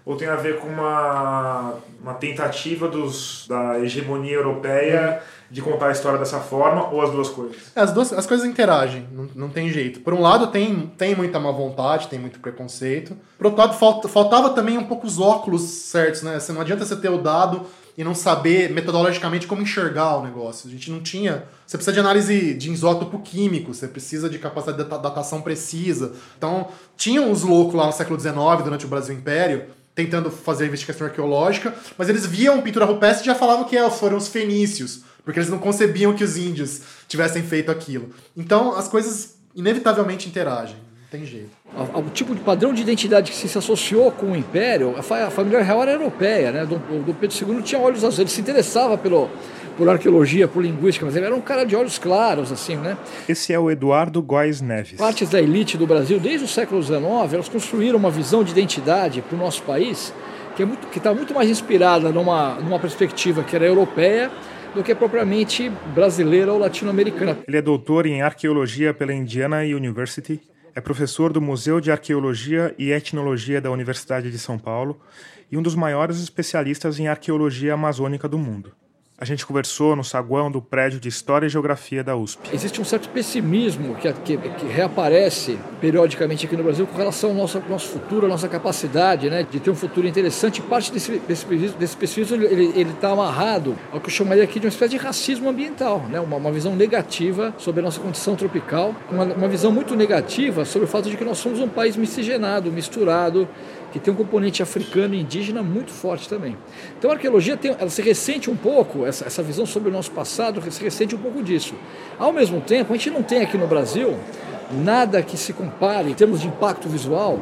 [0.05, 5.93] ou tem a ver com uma, uma tentativa dos, da hegemonia europeia de contar a
[5.93, 7.57] história dessa forma, ou as duas coisas?
[7.75, 10.01] É, as duas as coisas interagem, não, não tem jeito.
[10.01, 13.17] Por um lado, tem, tem muita má vontade, tem muito preconceito.
[13.39, 16.39] Por outro lado, falta, faltava também um pouco os óculos certos, né?
[16.39, 17.65] Você não adianta você ter o dado
[17.97, 20.69] e não saber metodologicamente como enxergar o negócio.
[20.69, 21.45] A gente não tinha.
[21.65, 26.13] Você precisa de análise de isótopo químico, você precisa de capacidade de datação precisa.
[26.37, 31.07] Então, tinham os loucos lá no século XIX, durante o Brasil Império, tentando fazer investigação
[31.07, 35.39] arqueológica, mas eles viam pintura rupestre e já falavam que é, foram os fenícios, porque
[35.39, 38.11] eles não concebiam que os índios tivessem feito aquilo.
[38.37, 41.51] Então as coisas inevitavelmente interagem, não tem jeito.
[41.95, 45.83] O tipo de padrão de identidade que se associou com o Império, a família real
[45.83, 46.65] era europeia, né?
[46.65, 49.31] O Pedro II tinha olhos azuis, ele se interessava pelo
[49.77, 52.97] por arqueologia, por linguística, mas ele era um cara de olhos claros, assim, né?
[53.29, 54.99] Esse é o Eduardo Góes Neves.
[54.99, 59.23] Partes da elite do Brasil, desde o século XIX, elas construíram uma visão de identidade
[59.23, 60.13] para o nosso país
[60.55, 64.31] que é muito, que está muito mais inspirada numa, numa perspectiva que era europeia
[64.75, 67.39] do que propriamente brasileira ou latino-americana.
[67.47, 70.41] Ele é doutor em arqueologia pela Indiana University,
[70.75, 75.01] é professor do Museu de Arqueologia e Etnologia da Universidade de São Paulo
[75.51, 78.73] e um dos maiores especialistas em arqueologia amazônica do mundo.
[79.17, 82.53] A gente conversou no saguão do prédio de História e Geografia da USP.
[82.53, 87.37] Existe um certo pessimismo que, que, que reaparece periodicamente aqui no Brasil com relação ao
[87.37, 90.61] nosso, nosso futuro, à nossa capacidade né, de ter um futuro interessante.
[90.61, 94.91] Parte desse, desse, desse pessimismo está amarrado ao que eu chamaria aqui de uma espécie
[94.91, 99.49] de racismo ambiental, né, uma, uma visão negativa sobre a nossa condição tropical, uma, uma
[99.49, 103.49] visão muito negativa sobre o fato de que nós somos um país miscigenado, misturado,
[103.95, 106.57] que tem um componente africano e indígena muito forte também.
[106.99, 110.11] Então a arqueologia tem, ela se ressente um pouco, essa, essa visão sobre o nosso
[110.11, 111.77] passado se ressente um pouco disso.
[112.19, 114.17] Ao mesmo tempo, a gente não tem aqui no Brasil
[114.73, 117.39] nada que se compare em termos de impacto visual,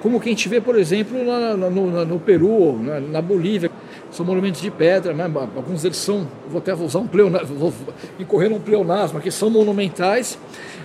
[0.00, 3.72] como que a gente vê, por exemplo, na, no, no, Peru, na, na, Bolívia.
[4.16, 5.30] São monumentos de pedra, né?
[5.54, 7.70] alguns deles são, vou até usar um pleonasmo,
[8.18, 10.38] incorrer um pleonasmo, que são monumentais,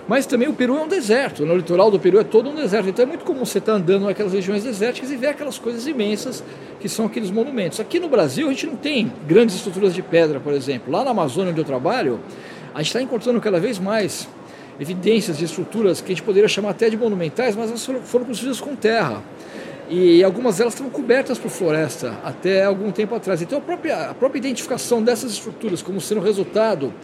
[0.06, 2.90] mas também o Peru é um deserto, no litoral do Peru é todo um deserto,
[2.90, 6.44] então é muito comum você estar andando naquelas regiões desérticas e ver aquelas coisas imensas
[6.78, 7.80] que são aqueles monumentos.
[7.80, 10.92] Aqui no Brasil a gente não tem grandes estruturas de pedra, por exemplo.
[10.92, 12.20] Lá na Amazônia onde eu trabalho,
[12.74, 14.28] a gente está encontrando cada vez mais
[14.78, 18.60] evidências de estruturas que a gente poderia chamar até de monumentais, mas elas foram construídas
[18.60, 19.22] com terra.
[19.94, 23.42] E algumas delas estavam cobertas por floresta até algum tempo atrás.
[23.42, 26.94] Então a própria, a própria identificação dessas estruturas como sendo resultado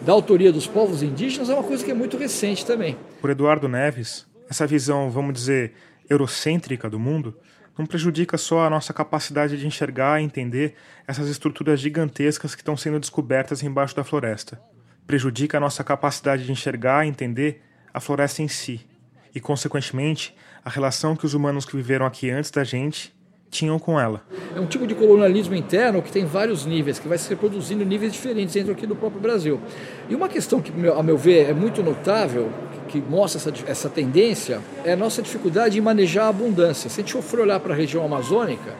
[0.00, 2.96] da autoria dos povos indígenas é uma coisa que é muito recente também.
[3.20, 5.74] Por Eduardo Neves, essa visão, vamos dizer,
[6.08, 7.36] eurocêntrica do mundo
[7.76, 10.74] não prejudica só a nossa capacidade de enxergar e entender
[11.06, 14.58] essas estruturas gigantescas que estão sendo descobertas embaixo da floresta
[15.06, 17.62] prejudica a nossa capacidade de enxergar e entender
[17.94, 18.86] a floresta em si,
[19.34, 23.12] e, consequentemente, a relação que os humanos que viveram aqui antes da gente
[23.50, 24.22] tinham com ela.
[24.54, 27.86] É um tipo de colonialismo interno que tem vários níveis, que vai se reproduzindo em
[27.86, 29.60] níveis diferentes dentro aqui do próprio Brasil.
[30.08, 32.50] E uma questão que, a meu ver, é muito notável,
[32.88, 36.88] que mostra essa, essa tendência, é a nossa dificuldade em manejar a abundância.
[36.90, 38.74] Se a gente for olhar para a região amazônica,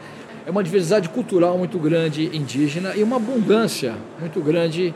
[0.45, 4.93] é uma diversidade cultural muito grande indígena e uma abundância muito grande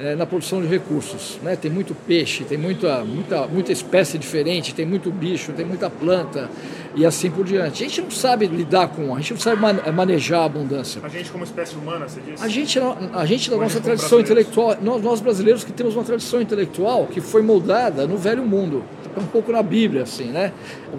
[0.00, 1.38] é, na produção de recursos.
[1.42, 1.54] Né?
[1.54, 6.48] Tem muito peixe, tem muita, muita, muita espécie diferente, tem muito bicho, tem muita planta
[6.94, 7.84] e assim por diante.
[7.84, 9.60] A gente não sabe lidar com, a gente não sabe
[9.92, 11.02] manejar a abundância.
[11.04, 12.42] A gente como espécie humana, você disse?
[12.42, 12.78] A gente,
[13.12, 17.20] a gente da nossa tradição intelectual, nós, nós brasileiros que temos uma tradição intelectual que
[17.20, 18.82] foi moldada no Velho Mundo
[19.16, 20.52] um pouco na Bíblia, assim, né?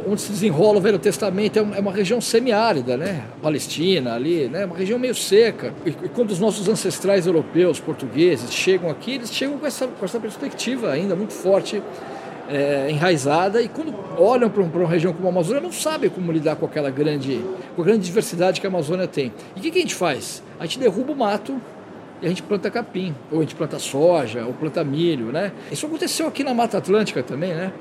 [0.08, 3.24] Onde se desenrola o Velho Testamento é, é uma região semiárida, né?
[3.42, 4.66] Palestina ali, né?
[4.66, 5.74] Uma região meio seca.
[5.86, 10.20] E, quando os nossos ancestrais europeus, portugueses, chegam aqui, eles chegam com essa, com essa
[10.20, 11.82] perspectiva ainda muito forte
[12.50, 16.58] é, enraizada e quando olham para, uma região como a Amazônia não sabem como lidar
[16.58, 17.42] com aquela grande,
[17.76, 19.32] com a grande diversidade que a Amazônia tem.
[19.56, 20.44] E o que, que a gente faz?
[20.60, 21.62] A gente derruba o mato
[22.22, 25.52] e a gente planta capim, ou a gente planta soja, ou planta milho, né?
[25.72, 27.74] Isso aconteceu aqui na Mata Atlântica também, né?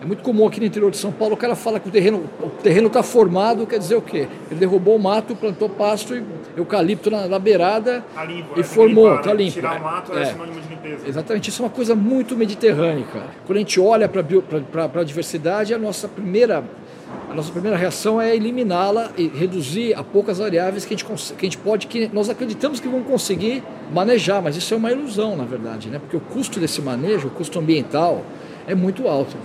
[0.00, 2.24] É muito comum aqui no interior de São Paulo o cara fala que o terreno
[2.40, 4.28] o terreno está formado, quer dizer o quê?
[4.48, 6.22] Ele derrubou o mato, plantou pasto e
[6.56, 9.52] eucalipto na, na beirada tá limpo, e é, formou, está limpo.
[9.52, 11.08] Tirar o mato é, é sinônimo de limpeza.
[11.08, 13.04] Exatamente, isso é uma coisa muito mediterrânea.
[13.46, 16.62] Quando a gente olha para a diversidade, a nossa primeira
[17.30, 21.46] a nossa primeira reação é eliminá-la e reduzir a poucas variáveis que a, gente, que
[21.46, 25.36] a gente pode, que nós acreditamos que vão conseguir manejar, mas isso é uma ilusão,
[25.36, 25.98] na verdade, né?
[25.98, 28.24] porque o custo desse manejo, o custo ambiental,
[28.66, 29.36] é muito alto.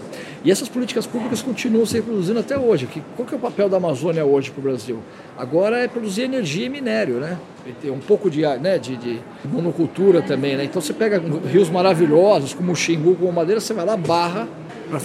[0.43, 2.87] E essas políticas públicas continuam se reproduzindo até hoje.
[3.15, 4.99] Qual que é o papel da Amazônia hoje para o Brasil?
[5.37, 7.37] Agora é produzir energia e minério, né?
[7.81, 10.65] E um pouco de, né, de, de monocultura também, né?
[10.65, 14.47] Então você pega rios maravilhosos, como o Xingu, como Madeira, você vai lá, barra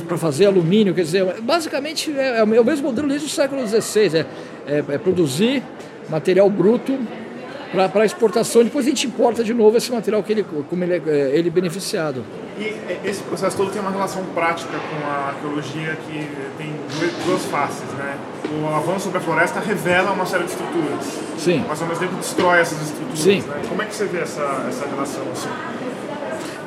[0.07, 4.19] para fazer alumínio, quer dizer, basicamente é, é, o mesmo modelo desde o século XVI,
[4.19, 4.27] é,
[4.67, 5.63] é, é produzir
[6.11, 6.99] material bruto
[7.73, 11.31] para exportação, depois a gente importa de novo esse material que ele, como ele é
[11.37, 12.25] ele beneficiado.
[12.59, 12.75] E
[13.07, 16.75] esse processo todo tem uma relação prática com a arqueologia que tem
[17.25, 18.19] duas faces, né?
[18.61, 21.65] O avanço sobre a floresta revela uma série de estruturas, Sim.
[21.69, 23.19] mas ao mesmo tempo destrói essas estruturas.
[23.19, 23.41] Sim.
[23.43, 23.63] Né?
[23.69, 25.23] Como é que você vê essa, essa relação?
[25.31, 25.49] Assim?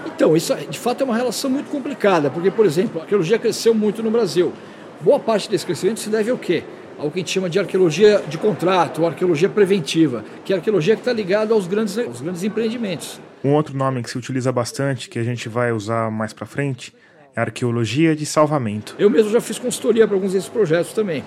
[0.05, 3.73] Então, isso de fato é uma relação muito complicada, porque, por exemplo, a arqueologia cresceu
[3.73, 4.53] muito no Brasil.
[5.01, 6.63] Boa parte desse crescimento se deve ao quê?
[7.01, 10.59] Ao que a gente chama de arqueologia de contrato, ou arqueologia preventiva, que é a
[10.59, 13.19] arqueologia que está ligada aos grandes, aos grandes empreendimentos.
[13.43, 16.93] Um outro nome que se utiliza bastante, que a gente vai usar mais para frente,
[17.35, 18.95] é arqueologia de salvamento.
[18.99, 21.23] Eu mesmo já fiz consultoria para alguns desses projetos também.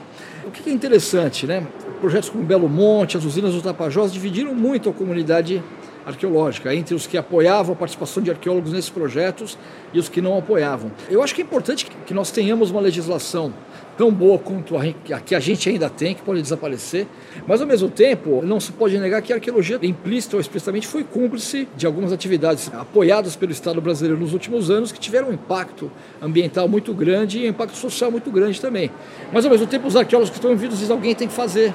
[0.46, 1.66] O que é interessante, né?
[2.00, 5.60] Projetos como Belo Monte, as usinas do Tapajós dividiram muito a comunidade
[6.06, 9.58] arqueológica, entre os que apoiavam a participação de arqueólogos nesses projetos
[9.92, 10.92] e os que não apoiavam.
[11.10, 13.52] Eu acho que é importante que nós tenhamos uma legislação
[13.96, 17.06] tão boa quanto a que a gente ainda tem, que pode desaparecer,
[17.46, 21.04] mas ao mesmo tempo não se pode negar que a arqueologia, implícita ou explicitamente, foi
[21.04, 25.90] cúmplice de algumas atividades apoiadas pelo Estado brasileiro nos últimos anos que tiveram um impacto
[26.20, 28.90] ambiental muito grande e um impacto social muito grande também.
[29.32, 31.72] Mas ao mesmo tempo os arqueólogos que estão envolvidos dizem alguém tem que fazer.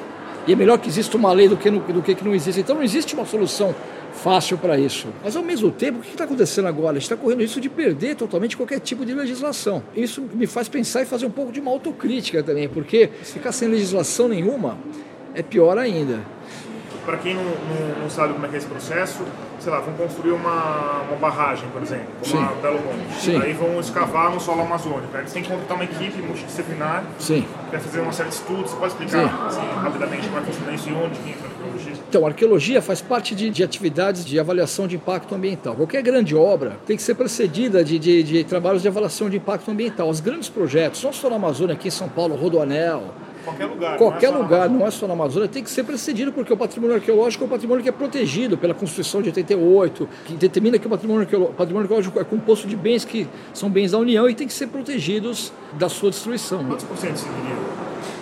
[0.48, 2.62] E é melhor que exista uma lei do que, no, do que, que não existe.
[2.62, 3.76] Então não existe uma solução
[4.14, 5.08] fácil para isso.
[5.24, 6.92] Mas ao mesmo tempo, o que está acontecendo agora?
[6.92, 9.84] A gente está correndo risco de perder totalmente qualquer tipo de legislação.
[9.96, 13.68] Isso me faz pensar e fazer um pouco de uma autocrítica também, porque ficar sem
[13.68, 14.78] legislação nenhuma,
[15.34, 16.20] é pior ainda.
[17.06, 19.24] para quem não, não, não, sabe como é que é esse processo,
[19.70, 22.44] sei lá, vão construir uma, uma barragem, por exemplo, como Sim.
[22.44, 23.22] a Belo Monte.
[23.22, 23.38] Sim.
[23.40, 25.10] Aí vão escavar no solo amazônico.
[25.14, 27.04] Aí eles têm que contratar uma equipe multidisciplinar
[27.70, 28.72] para fazer uma série de estudos.
[28.72, 31.52] Você pode explicar assim, rapidamente como é que funciona isso e onde que entra a
[31.52, 31.94] arqueologia?
[32.10, 35.76] Então, a arqueologia faz parte de, de, atividades de avaliação de impacto ambiental.
[35.76, 39.70] Qualquer grande obra tem que ser precedida de, de, de trabalhos de avaliação de impacto
[39.70, 40.10] ambiental.
[40.10, 43.14] Os grandes projetos, não só na Amazônia, aqui em São Paulo, Rodoanel,
[43.50, 43.98] Qualquer lugar.
[43.98, 46.58] Qualquer não é lugar, não é só na Amazônia, tem que ser precedido, porque o
[46.58, 50.88] patrimônio arqueológico é um patrimônio que é protegido pela Constituição de 88, que determina que
[50.88, 54.36] o patrimônio arqueológico, patrimônio arqueológico é composto de bens que são bens da União e
[54.36, 56.64] tem que ser protegidos da sua destruição.
[56.66, 57.56] Quantos por cento se diria?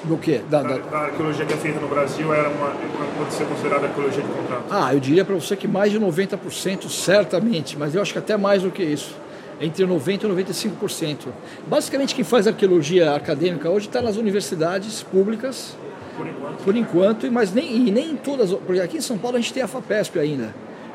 [0.03, 0.41] Do quê?
[0.49, 2.73] Da, da, da, arqueologia que é feita no Brasil era uma,
[3.17, 4.63] pode ser considerada arqueologia de contrato?
[4.69, 8.37] Ah, eu diria para você que mais de 90%, certamente, mas eu acho que até
[8.37, 9.15] mais do que isso
[9.59, 11.27] entre 90% e 95%.
[11.67, 15.75] Basicamente, quem faz arqueologia acadêmica hoje está nas universidades públicas,
[16.15, 18.51] por enquanto, por enquanto mas nem, e nem todas.
[18.53, 20.53] Porque aqui em São Paulo a gente tem a FAPESP ainda,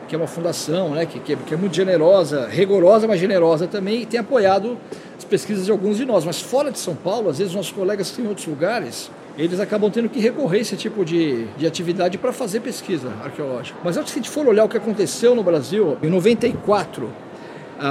[0.08, 3.66] que é uma fundação né, que, que, é, que é muito generosa, rigorosa, mas generosa
[3.66, 4.78] também, e tem apoiado
[5.16, 6.24] as pesquisas de alguns de nós.
[6.24, 9.60] Mas fora de São Paulo, às vezes nossos colegas que estão em outros lugares eles
[9.60, 13.78] acabam tendo que recorrer a esse tipo de, de atividade para fazer pesquisa arqueológica.
[13.82, 17.10] Mas antes que a gente for olhar o que aconteceu no Brasil, em 94,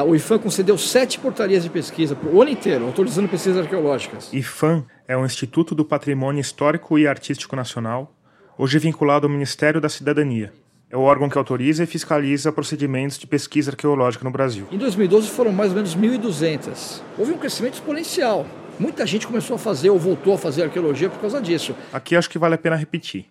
[0.07, 4.31] o IFAM concedeu sete portarias de pesquisa o ano inteiro, autorizando pesquisas arqueológicas.
[4.31, 8.15] IFAM é o Instituto do Patrimônio Histórico e Artístico Nacional,
[8.57, 10.53] hoje vinculado ao Ministério da Cidadania.
[10.89, 14.65] É o órgão que autoriza e fiscaliza procedimentos de pesquisa arqueológica no Brasil.
[14.71, 17.01] Em 2012 foram mais ou menos 1.200.
[17.17, 18.45] Houve um crescimento exponencial.
[18.79, 21.75] Muita gente começou a fazer ou voltou a fazer arqueologia por causa disso.
[21.91, 23.25] Aqui acho que vale a pena repetir.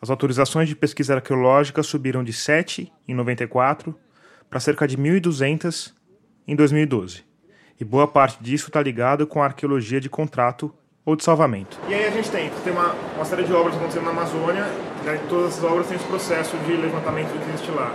[0.00, 3.94] As autorizações de pesquisa arqueológica subiram de 7 em 94
[4.48, 5.92] para cerca de 1.200
[6.46, 7.24] em 2012.
[7.80, 10.74] E boa parte disso está ligado com a arqueologia de contrato
[11.04, 11.78] ou de salvamento.
[11.88, 14.64] E aí a gente tem, tem uma, uma série de obras acontecendo na Amazônia,
[15.04, 17.94] né, todas essas obras têm esse processo de levantamento do que existe lá.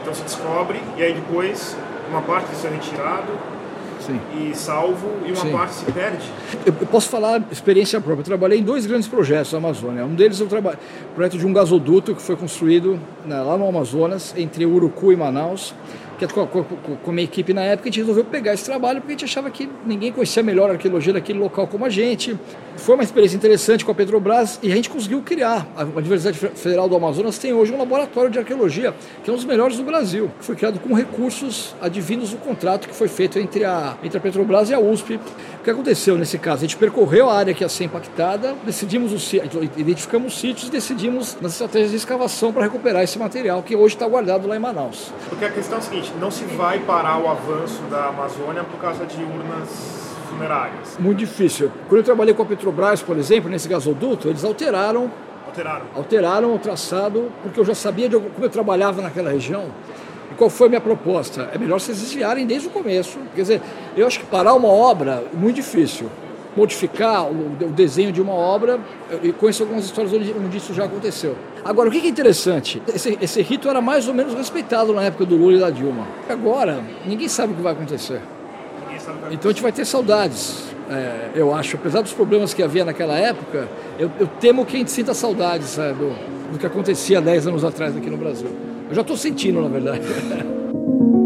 [0.00, 1.76] Então se descobre, e aí depois
[2.08, 3.32] uma parte disso é retirado,
[4.06, 4.20] Sim.
[4.36, 5.52] e salvo e uma Sim.
[5.52, 6.30] parte se perde?
[6.66, 8.20] Eu, posso falar experiência própria.
[8.20, 10.04] Eu trabalhei em dois grandes projetos na Amazônia.
[10.04, 10.78] Um deles eu trabalhei
[11.14, 15.74] projeto de um gasoduto que foi construído né, lá no Amazonas entre Urucu e Manaus
[16.18, 19.50] que minha equipe na época, a gente resolveu pegar esse trabalho porque a gente achava
[19.50, 22.38] que ninguém conhecia melhor a arqueologia daquele local como a gente.
[22.76, 25.66] Foi uma experiência interessante com a Petrobras e a gente conseguiu criar.
[25.76, 29.44] A Universidade Federal do Amazonas tem hoje um laboratório de arqueologia, que é um dos
[29.44, 33.64] melhores do Brasil, que foi criado com recursos advindos do contrato que foi feito entre
[33.64, 35.20] a, entre a Petrobras e a USP.
[35.60, 36.58] O que aconteceu nesse caso?
[36.58, 40.70] A gente percorreu a área que ia ser impactada, decidimos os, identificamos os sítios e
[40.70, 44.58] decidimos nas estratégias de escavação para recuperar esse material que hoje está guardado lá em
[44.58, 45.12] Manaus.
[45.28, 48.80] Porque a questão é a seguinte, não se vai parar o avanço da Amazônia por
[48.80, 50.96] causa de urnas funerárias.
[50.98, 51.70] Muito difícil.
[51.88, 55.10] Quando eu trabalhei com a Petrobras, por exemplo, nesse gasoduto, eles alteraram
[55.46, 59.66] alteraram, alteraram o traçado, porque eu já sabia de como eu trabalhava naquela região.
[60.30, 61.50] E qual foi a minha proposta?
[61.52, 63.18] É melhor vocês desviarem desde o começo.
[63.34, 63.62] Quer dizer,
[63.96, 66.10] eu acho que parar uma obra é muito difícil
[66.56, 68.78] modificar o, desenho de uma obra,
[69.22, 71.36] e conheço algumas histórias onde, isso já aconteceu.
[71.64, 72.82] Agora, o que é interessante?
[72.92, 76.06] Esse, esse rito era mais ou menos respeitado na época do Lula e da Dilma.
[76.28, 78.20] Agora, ninguém sabe o que vai acontecer.
[79.30, 80.72] Então a gente vai ter saudades.
[80.88, 84.78] É, eu acho, apesar dos problemas que havia naquela época, eu, eu temo que a
[84.78, 88.48] gente sinta saudades do, do que acontecia 10 anos atrás aqui no Brasil.
[88.88, 90.02] Eu já estou sentindo, na verdade.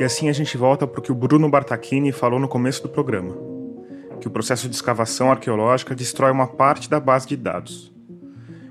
[0.00, 2.88] E assim a gente volta para o que o Bruno Bartachini falou no começo do
[2.88, 3.36] programa:
[4.20, 7.92] que o processo de escavação arqueológica destrói uma parte da base de dados.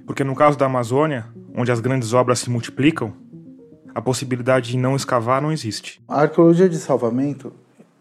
[0.06, 3.12] Porque no caso da Amazônia, onde as grandes obras se multiplicam,
[3.94, 6.02] a possibilidade de não escavar não existe.
[6.08, 7.52] A arqueologia de salvamento,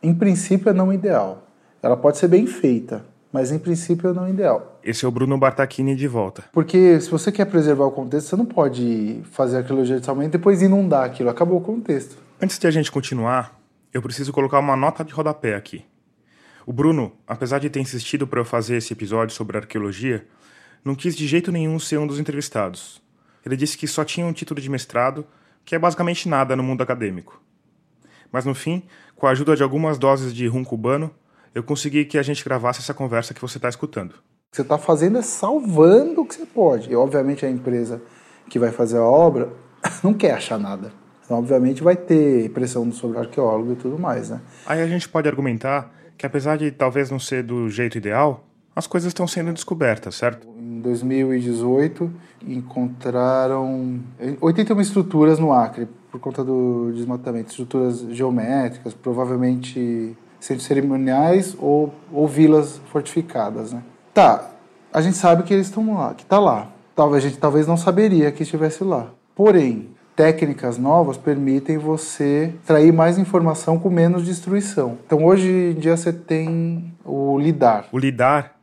[0.01, 1.49] em princípio, é não ideal.
[1.83, 4.79] Ela pode ser bem feita, mas em princípio é não ideal.
[4.85, 6.45] Esse é o Bruno Bartachini de volta.
[6.53, 10.39] Porque se você quer preservar o contexto, você não pode fazer arqueologia de salvamento e
[10.39, 11.29] depois inundar aquilo.
[11.29, 12.26] Acabou o contexto.
[12.39, 13.59] Antes de a gente continuar,
[13.95, 15.87] eu preciso colocar uma nota de rodapé aqui.
[16.67, 20.27] O Bruno, apesar de ter insistido para eu fazer esse episódio sobre arqueologia,
[20.85, 23.01] não quis de jeito nenhum ser um dos entrevistados.
[23.43, 25.27] Ele disse que só tinha um título de mestrado,
[25.65, 27.41] que é basicamente nada no mundo acadêmico.
[28.31, 28.83] Mas no fim,
[29.15, 31.11] com a ajuda de algumas doses de rum cubano,
[31.55, 34.11] eu consegui que a gente gravasse essa conversa que você está escutando.
[34.11, 36.91] O que você está fazendo é salvando o que você pode.
[36.91, 38.03] E, obviamente, a empresa
[38.51, 39.51] que vai fazer a obra
[40.05, 41.06] não quer achar nada.
[41.27, 44.41] Então, obviamente, vai ter pressão sobre o arqueólogo e tudo mais, né?
[44.65, 48.87] Aí a gente pode argumentar que, apesar de talvez não ser do jeito ideal, as
[48.87, 50.47] coisas estão sendo descobertas, certo?
[50.57, 52.13] Em 2018,
[52.47, 54.01] encontraram
[54.41, 57.51] 81 estruturas no Acre, por conta do desmatamento.
[57.51, 63.83] Estruturas geométricas, provavelmente centros cerimoniais ou, ou vilas fortificadas, né?
[64.15, 64.53] Tá,
[64.93, 66.71] a gente sabe que eles estão lá, que está lá.
[66.95, 69.11] Talvez a gente talvez não saberia que estivesse lá.
[69.35, 74.99] Porém, técnicas novas permitem você extrair mais informação com menos destruição.
[75.07, 77.87] Então hoje em dia você tem o LIDAR.
[77.93, 78.55] O LIDAR,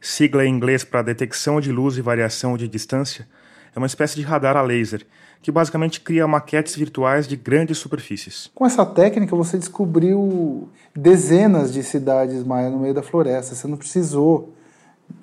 [0.00, 3.28] sigla em inglês para detecção de luz e variação de distância,
[3.76, 5.06] é uma espécie de radar a laser
[5.42, 8.48] que basicamente cria maquetes virtuais de grandes superfícies.
[8.54, 13.54] Com essa técnica você descobriu dezenas de cidades maias no meio da floresta.
[13.54, 14.54] Você não precisou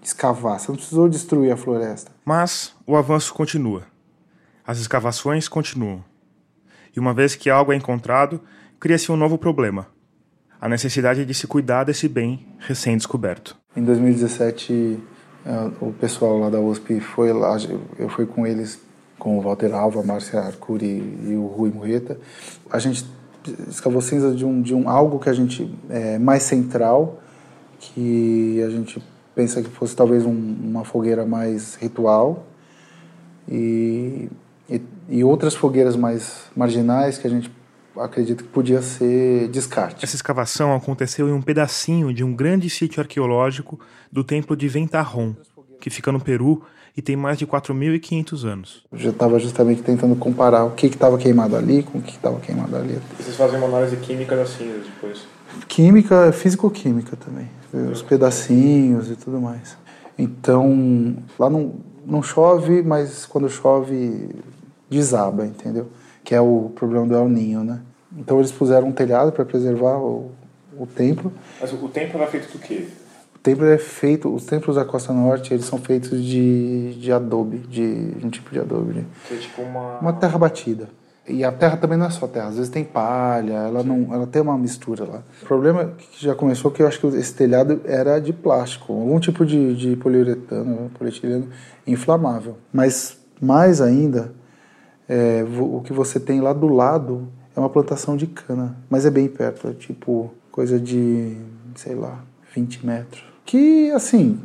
[0.03, 2.11] escavar, você não precisou destruir a floresta.
[2.25, 3.83] Mas o avanço continua.
[4.69, 6.03] As escavações continuam.
[6.95, 8.39] E uma vez que algo é encontrado,
[8.79, 9.87] cria-se um novo problema:
[10.61, 13.57] a necessidade de se cuidar desse bem recém-descoberto.
[13.75, 14.99] Em 2017,
[15.43, 17.57] eh, o pessoal lá da USP foi lá,
[17.97, 18.79] eu fui com eles
[19.17, 22.19] com o Walter Alva, a Márcia Arcuri e o Rui Murreta.
[22.69, 23.03] A gente
[23.67, 27.19] escavou cinza de um, de um algo que a gente é mais central,
[27.79, 29.03] que a gente
[29.33, 32.45] pensa que fosse talvez um, uma fogueira mais ritual
[33.47, 34.29] e,
[35.09, 37.51] e, outras fogueiras mais marginais que a gente
[37.97, 40.05] acredita que podia ser descarte.
[40.05, 43.79] Essa escavação aconteceu em um pedacinho de um grande sítio arqueológico
[44.11, 45.33] do templo de Ventarrón,
[45.81, 46.63] que fica no Peru
[46.95, 48.83] e tem mais de 4.500 anos.
[48.91, 52.11] Eu já estava justamente tentando comparar o que estava que queimado ali com o que
[52.11, 52.99] estava queimado ali.
[53.19, 55.25] E vocês fazem uma análise química das cinzas depois?
[55.67, 57.49] Química, físico-química também.
[57.91, 59.77] Os pedacinhos e tudo mais.
[60.17, 64.29] Então, lá não, não chove, mas quando chove,
[64.89, 65.87] desaba, entendeu?
[66.23, 67.81] Que é o problema do El Ninho, né?
[68.17, 70.31] Então eles puseram um telhado para preservar o,
[70.77, 71.31] o templo.
[71.61, 72.87] Mas o templo era feito do quê?
[73.35, 77.59] O templo é feito, os templos da Costa Norte, eles são feitos de, de adobe,
[77.59, 78.93] de, de um tipo de adobe.
[78.93, 79.99] De, que é tipo uma...
[79.99, 80.89] Uma terra batida.
[81.29, 84.25] E a terra também não é só terra, às vezes tem palha, ela não, ela
[84.25, 85.23] tem uma mistura lá.
[85.43, 88.91] O problema que já começou é que eu acho que esse telhado era de plástico,
[88.91, 91.47] algum tipo de, de poliuretano, polietileno
[91.85, 92.57] inflamável.
[92.73, 94.33] Mas mais ainda,
[95.09, 99.09] é, o que você tem lá do lado é uma plantação de cana, mas é
[99.09, 101.35] bem perto, é tipo coisa de,
[101.75, 103.23] sei lá, 20 metros.
[103.43, 104.39] Que, assim,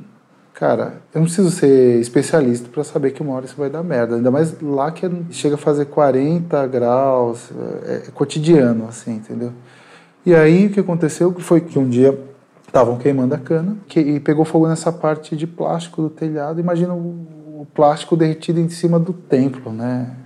[0.55, 4.17] cara, eu não preciso ser especialista para saber que uma hora isso vai dar merda.
[4.17, 7.51] Ainda mais lá que chega a fazer 40 graus,
[7.85, 9.53] é, é cotidiano, assim, entendeu?
[10.25, 12.19] E aí o que aconteceu foi que um dia
[12.67, 16.59] estavam queimando a cana que, e pegou fogo nessa parte de plástico do telhado.
[16.59, 20.24] Imagina o, o plástico derretido em cima do templo, né?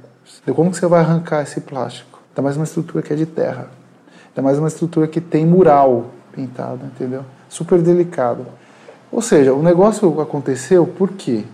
[0.55, 2.21] Como que você vai arrancar esse plástico?
[2.31, 3.71] Ainda mais uma estrutura que é de terra.
[4.29, 7.25] Ainda mais uma estrutura que tem mural pintado, entendeu?
[7.49, 8.47] Super delicado.
[9.11, 11.45] Ou seja, o negócio aconteceu porque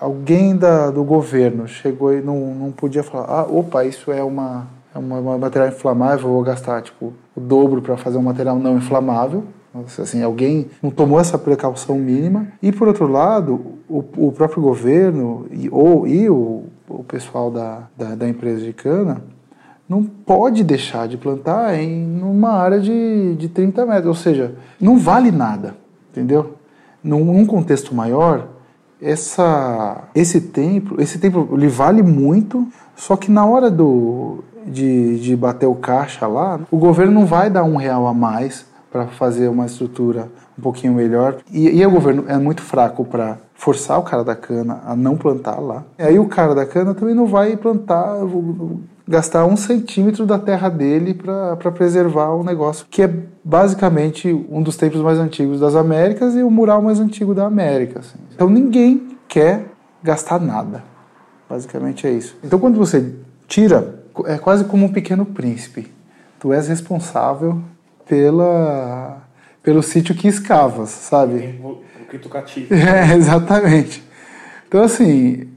[0.00, 4.66] alguém da, do governo chegou e não, não podia falar: ah, opa, isso é uma,
[4.94, 9.44] é uma material inflamável, vou gastar tipo, o dobro para fazer um material não inflamável.
[9.74, 12.48] Assim, alguém não tomou essa precaução mínima.
[12.62, 16.64] E, por outro lado, o, o próprio governo e, ou, e o,
[16.98, 19.22] o pessoal da, da, da empresa de cana
[19.88, 24.06] não pode deixar de plantar em uma área de, de 30 metros.
[24.06, 25.76] Ou seja, não vale nada,
[26.10, 26.54] entendeu?
[27.02, 28.48] Num, num contexto maior,
[29.00, 35.36] essa, esse templo, esse templo ele vale muito, só que na hora do, de, de
[35.36, 39.48] bater o caixa lá, o governo não vai dar um real a mais para fazer
[39.48, 41.38] uma estrutura um pouquinho melhor.
[41.50, 45.16] E, e o governo é muito fraco para forçar o cara da cana a não
[45.16, 45.82] plantar lá.
[45.98, 48.18] E aí o cara da cana também não vai plantar,
[49.08, 53.10] gastar um centímetro da terra dele para preservar o negócio, que é
[53.42, 58.00] basicamente um dos templos mais antigos das Américas e o mural mais antigo da América.
[58.00, 58.18] Assim.
[58.34, 59.64] Então ninguém quer
[60.02, 60.84] gastar nada.
[61.48, 62.36] Basicamente é isso.
[62.44, 63.14] Então quando você
[63.48, 65.90] tira, é quase como um pequeno príncipe.
[66.38, 67.62] Tu és responsável
[68.12, 69.22] pela
[69.62, 71.58] pelo sítio que escavas, sabe?
[71.62, 72.74] O que tu cativa.
[72.74, 74.04] É, exatamente.
[74.68, 75.48] Então assim,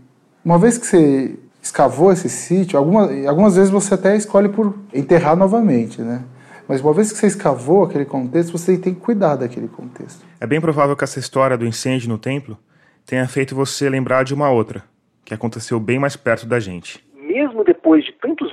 [0.44, 5.36] uma vez que você escavou esse sítio, algumas, algumas vezes você até escolhe por enterrar
[5.36, 6.24] novamente, né?
[6.66, 10.24] Mas uma vez que você escavou aquele contexto, você tem que cuidar daquele contexto.
[10.40, 12.58] É bem provável que essa história do incêndio no templo
[13.06, 14.82] tenha feito você lembrar de uma outra,
[15.26, 17.06] que aconteceu bem mais perto da gente.
[17.20, 17.75] Mesmo depois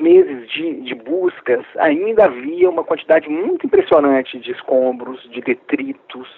[0.03, 6.29] meses de, de buscas, ainda havia uma quantidade muito impressionante de escombros, de detritos,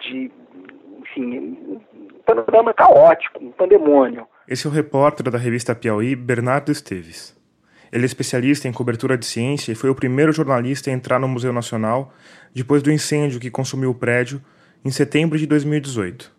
[0.00, 0.30] de,
[1.00, 1.80] enfim, um
[2.26, 4.26] panorama caótico, um pandemônio.
[4.46, 7.34] Esse é o repórter da revista Piauí, Bernardo Esteves.
[7.90, 11.28] Ele é especialista em cobertura de ciência e foi o primeiro jornalista a entrar no
[11.28, 12.12] Museu Nacional
[12.52, 14.42] depois do incêndio que consumiu o prédio
[14.84, 16.30] em setembro de 2018.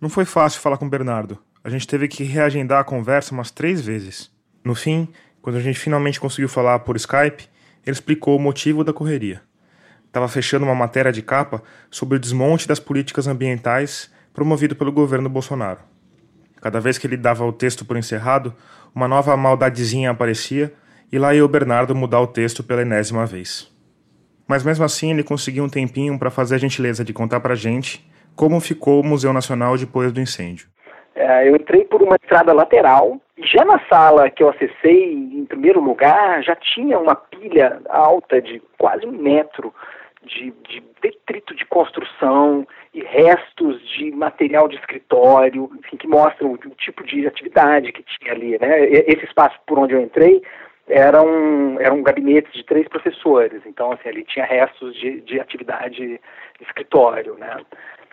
[0.00, 1.38] Não foi fácil falar com Bernardo.
[1.64, 4.30] A gente teve que reagendar a conversa umas três vezes.
[4.64, 5.08] No fim,
[5.42, 7.48] quando a gente finalmente conseguiu falar por Skype,
[7.84, 9.42] ele explicou o motivo da correria.
[10.06, 15.28] estava fechando uma matéria de capa sobre o desmonte das políticas ambientais promovido pelo governo
[15.28, 15.80] Bolsonaro.
[16.60, 18.54] Cada vez que ele dava o texto por encerrado,
[18.94, 20.72] uma nova maldadezinha aparecia
[21.10, 23.70] e lá ia o Bernardo mudar o texto pela enésima vez.
[24.46, 28.08] Mas mesmo assim ele conseguiu um tempinho para fazer a gentileza de contar para gente
[28.34, 30.68] como ficou o Museu Nacional depois do incêndio.
[31.20, 35.80] É, eu entrei por uma estrada lateral já na sala que eu acessei em primeiro
[35.80, 39.74] lugar já tinha uma pilha alta de quase um metro
[40.22, 42.64] de, de detrito de construção
[42.94, 48.32] e restos de material de escritório, enfim, que mostram o tipo de atividade que tinha
[48.32, 48.58] ali.
[48.58, 48.84] Né?
[48.88, 50.42] Esse espaço por onde eu entrei
[50.88, 55.40] era um, era um gabinete de três professores, então assim, ali tinha restos de, de
[55.40, 56.20] atividade de
[56.62, 57.34] escritório.
[57.34, 57.56] Né?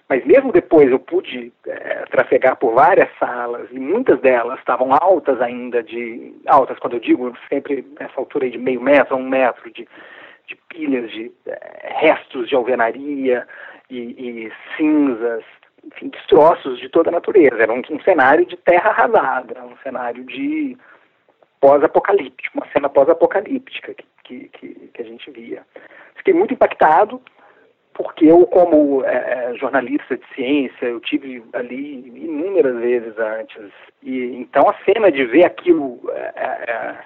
[0.07, 5.41] Mas mesmo depois eu pude é, trafegar por várias salas e muitas delas estavam altas
[5.41, 9.71] ainda de altas quando eu digo sempre nessa altura de meio metro a um metro
[9.71, 9.87] de,
[10.47, 13.47] de pilhas de é, restos de alvenaria
[13.89, 15.43] e, e, cinzas
[15.83, 17.61] enfim destroços de toda a natureza.
[17.61, 20.77] Era um, um cenário de terra arrasada um cenário de
[21.59, 25.63] pós-apocalíptico uma cena pós-apocalíptica que, que, que, que a gente via.
[26.15, 27.19] Fiquei muito impactado
[27.95, 33.71] porque eu, como é, é, jornalista de ciência, eu tive ali inúmeras vezes antes.
[34.03, 36.97] E então a cena de ver aquilo é, é, é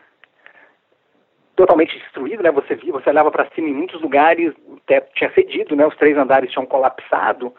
[1.56, 2.50] totalmente destruído, né?
[2.52, 5.86] Você via, você olhava para cima em muitos lugares, o teto tinha cedido, né?
[5.86, 7.54] Os três andares tinham colapsado.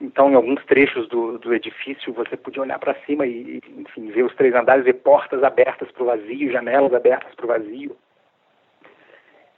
[0.00, 4.22] Então, em alguns trechos do, do edifício, você podia olhar para cima e, enfim, ver
[4.22, 7.96] os três andares, ver portas abertas para o vazio, janelas abertas para o vazio.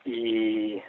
[0.04, 0.82] E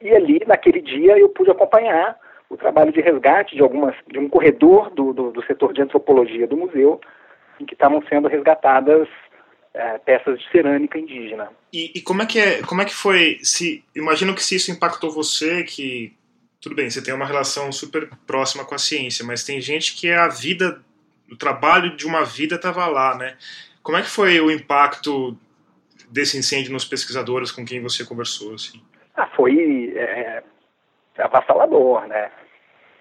[0.00, 2.16] e ali, naquele dia, eu pude acompanhar
[2.48, 6.46] o trabalho de resgate de algumas de um corredor do, do, do setor de antropologia
[6.46, 7.00] do museu,
[7.60, 9.08] em que estavam sendo resgatadas
[9.74, 11.50] é, peças de cerâmica indígena.
[11.72, 13.38] E, e, como é que é, como é que foi?
[13.42, 16.14] Se imagino que se isso impactou você, que
[16.60, 20.10] tudo bem, você tem uma relação super próxima com a ciência, mas tem gente que
[20.10, 20.80] a vida,
[21.30, 23.36] o trabalho de uma vida estava lá, né?
[23.82, 25.36] Como é que foi o impacto
[26.10, 28.54] desse incêndio nos pesquisadores com quem você conversou?
[28.54, 28.80] Assim?
[29.16, 29.54] ah, foi
[29.96, 30.42] é,
[31.18, 32.30] avassalador, né?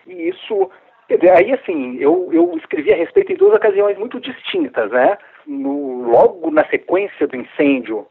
[0.08, 0.70] E isso,
[1.08, 5.18] quer dizer, aí assim, eu, eu escrevi a respeito em duas ocasiões muito distintas, né?
[5.46, 8.08] No, logo na sequência do incêndio,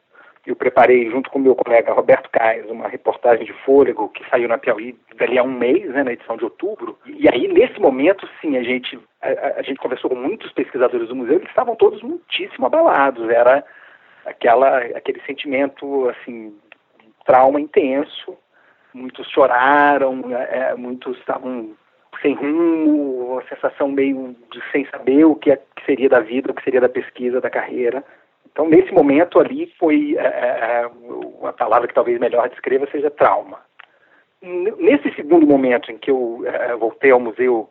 [0.47, 4.59] eu preparei junto com meu colega Roberto Caes uma reportagem de fôlego que saiu na
[4.59, 6.99] Piauí dali a um mês, né, na edição de outubro.
[7.07, 11.17] E aí nesse momento, sim, a gente a, a gente conversou com muitos pesquisadores do
[11.17, 13.29] museu, eles estavam todos muitíssimo abalados.
[13.31, 13.65] Era
[14.27, 16.55] aquela aquele sentimento assim
[17.25, 18.37] trauma intenso,
[18.95, 21.75] muitos choraram, é, é, muitos estavam
[22.23, 26.53] sem rumo, uma sensação meio de sem saber o que, é, que, seria da vida,
[26.53, 28.05] o que seria da pesquisa, da carreira.
[28.51, 33.11] Então, nesse momento ali, foi é, é, é a palavra que talvez melhor descreva seja
[33.11, 33.59] trauma.
[34.41, 37.69] Nesse segundo momento em que eu é, voltei ao museu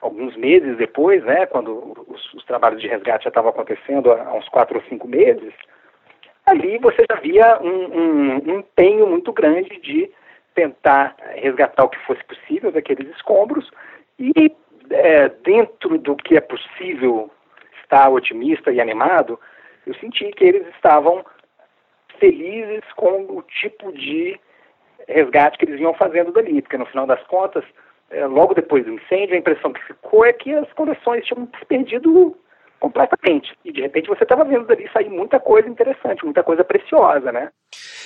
[0.00, 4.48] alguns meses depois, né, quando os, os trabalhos de resgate já estavam acontecendo há uns
[4.48, 5.52] quatro ou cinco meses,
[6.46, 10.10] ali você já via um, um, um empenho muito grande de
[10.54, 13.70] tentar resgatar o que fosse possível daqueles escombros
[14.18, 14.54] e
[14.90, 17.30] é, dentro do que é possível
[17.82, 19.38] estar otimista e animado,
[19.86, 21.24] eu senti que eles estavam
[22.18, 24.38] felizes com o tipo de
[25.08, 27.64] resgate que eles iam fazendo dali, porque no final das contas,
[28.10, 32.36] é, logo depois do incêndio, a impressão que ficou é que as coleções tinham perdido
[32.84, 33.56] completamente.
[33.64, 37.48] E de repente você estava vendo dali sair muita coisa interessante, muita coisa preciosa, né?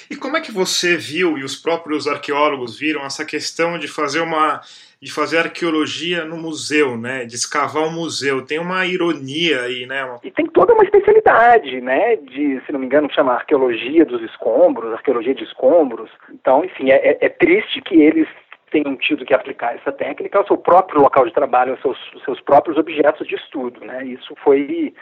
[0.08, 4.20] E como é que você viu e os próprios arqueólogos viram essa questão de fazer
[4.20, 4.60] uma
[5.00, 7.24] de fazer arqueologia no museu, né?
[7.24, 8.44] De escavar um museu.
[8.44, 10.16] Tem uma ironia aí, né?
[10.24, 12.16] E tem toda uma especialidade, né?
[12.16, 16.10] De, se não me engano, chama arqueologia dos escombros, arqueologia de escombros.
[16.32, 18.28] Então, enfim, é, é, é triste que eles
[18.70, 22.24] tenham tido que aplicar essa técnica ao seu próprio local de trabalho, aos seus, aos
[22.24, 23.84] seus próprios objetos de estudo.
[23.84, 24.04] Né?
[24.04, 24.94] Isso foi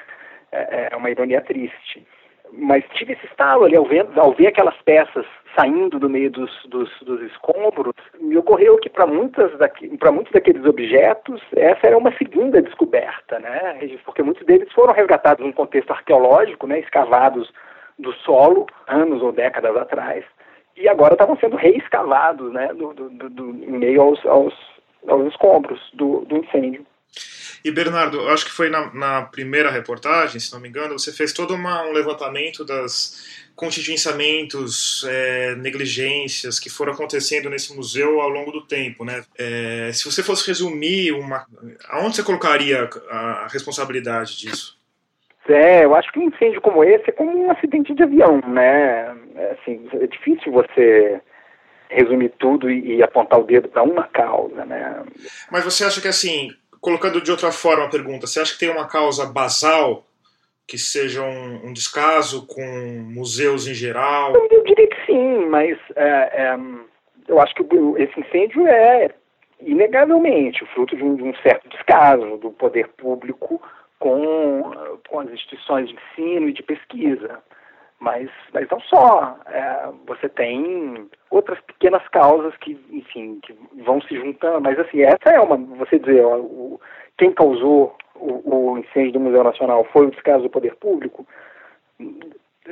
[0.53, 2.07] é, é, uma ironia triste.
[2.53, 6.51] Mas tive esse estalo ali, ao ver, ao ver aquelas peças saindo do meio dos,
[6.67, 13.39] dos, dos escombros, me ocorreu que para muitos daqueles objetos, essa era uma segunda descoberta,
[13.39, 13.79] né?
[14.05, 16.79] porque muitos deles foram resgatados num contexto arqueológico, né?
[16.81, 17.51] escavados
[17.99, 20.25] do solo, anos ou décadas atrás,
[20.77, 24.55] e agora estavam sendo reescavados né, do, do, do, em meio aos, aos,
[25.09, 26.87] aos escombros do, do incêndio.
[27.65, 31.33] E Bernardo, acho que foi na, na, primeira reportagem, se não me engano, você fez
[31.33, 38.53] todo uma, um levantamento das contingenciamentos, é, negligências que foram acontecendo nesse museu ao longo
[38.53, 39.25] do tempo, né?
[39.37, 41.47] É, se você fosse resumir uma,
[41.89, 44.77] aonde você colocaria a responsabilidade disso?
[45.49, 49.17] É, eu acho que um incêndio como esse é como um acidente de avião, né?
[49.37, 51.21] É, assim, é difícil você
[51.89, 55.05] resumir tudo e, e apontar o dedo para uma causa, né?
[55.51, 58.71] Mas você acha que assim, colocando de outra forma a pergunta, você acha que tem
[58.71, 60.05] uma causa basal
[60.67, 62.63] que seja um, um descaso com
[63.15, 64.35] museus em geral?
[64.35, 66.59] Eu, eu diria que sim, mas é, é,
[67.29, 67.63] eu acho que
[67.99, 69.11] esse incêndio é
[69.61, 73.63] inegavelmente o fruto de um, de um certo descaso do poder público
[73.99, 77.43] com, com as instituições de ensino e de pesquisa.
[77.99, 79.39] Mas, mas não só.
[79.47, 84.61] É, você tem outras pequenas causas que, enfim, que vão se juntando.
[84.61, 86.81] Mas, assim, essa é uma, você dizer, ó, o,
[87.17, 91.27] quem causou o, o, incêndio do Museu Nacional foi o descaso do poder público,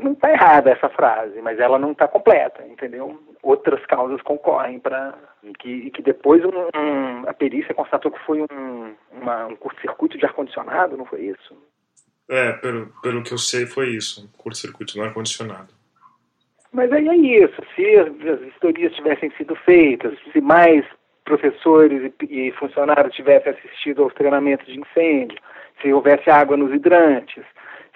[0.02, 3.20] não está errada essa frase, mas ela não está completa, entendeu?
[3.42, 5.14] Outras causas concorrem para
[5.58, 10.24] que, que depois um, um, a perícia constatou que foi um, uma, um curto-circuito de
[10.24, 11.56] ar-condicionado, não foi isso?
[12.28, 15.72] É, pelo, pelo que eu sei foi isso, um curto-circuito no ar-condicionado.
[16.72, 20.84] Mas aí é isso, se as historias tivessem sido feitas, se mais
[21.24, 25.38] professores e, e funcionários tivessem assistido aos treinamentos de incêndio,
[25.80, 27.44] se houvesse água nos hidrantes,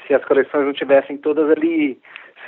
[0.06, 1.98] se as coleções não tivessem todas ali,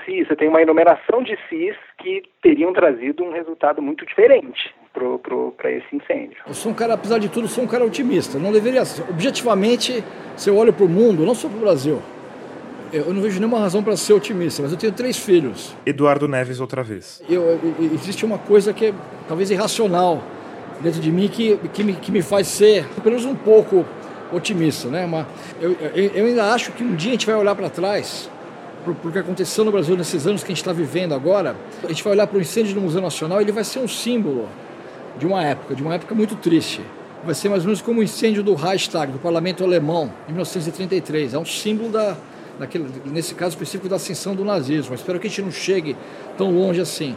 [0.05, 5.71] se você tem uma enumeração de CIS que teriam trazido um resultado muito diferente para
[5.71, 6.39] esse incêndio.
[6.47, 8.39] Eu sou um cara, apesar de tudo, sou um cara otimista.
[8.39, 9.03] Não deveria ser.
[9.09, 10.03] Objetivamente,
[10.37, 12.03] se eu olho para o mundo, não só para o Brasil,
[12.93, 15.75] eu não vejo nenhuma razão para ser otimista, mas eu tenho três filhos.
[15.87, 17.23] Eduardo Neves, outra vez.
[17.29, 17.61] Eu, eu,
[17.95, 18.95] existe uma coisa que é
[19.29, 20.23] talvez irracional
[20.81, 23.85] dentro de mim que, que, me, que me faz ser, pelo menos um pouco
[24.33, 25.07] otimista, né?
[25.07, 25.27] Mas
[25.61, 28.29] eu, eu, eu ainda acho que um dia a gente vai olhar para trás
[28.85, 31.55] para o que aconteceu no Brasil nesses anos que a gente está vivendo agora,
[31.85, 34.49] a gente vai olhar para o incêndio do Museu Nacional, ele vai ser um símbolo
[35.19, 36.81] de uma época, de uma época muito triste.
[37.25, 41.35] Vai ser mais ou menos como o incêndio do Reichstag, do parlamento alemão, em 1933.
[41.35, 42.17] É um símbolo da,
[42.59, 44.95] daquele, nesse caso específico da ascensão do nazismo.
[44.95, 45.95] Espero que a gente não chegue
[46.39, 47.15] tão longe assim.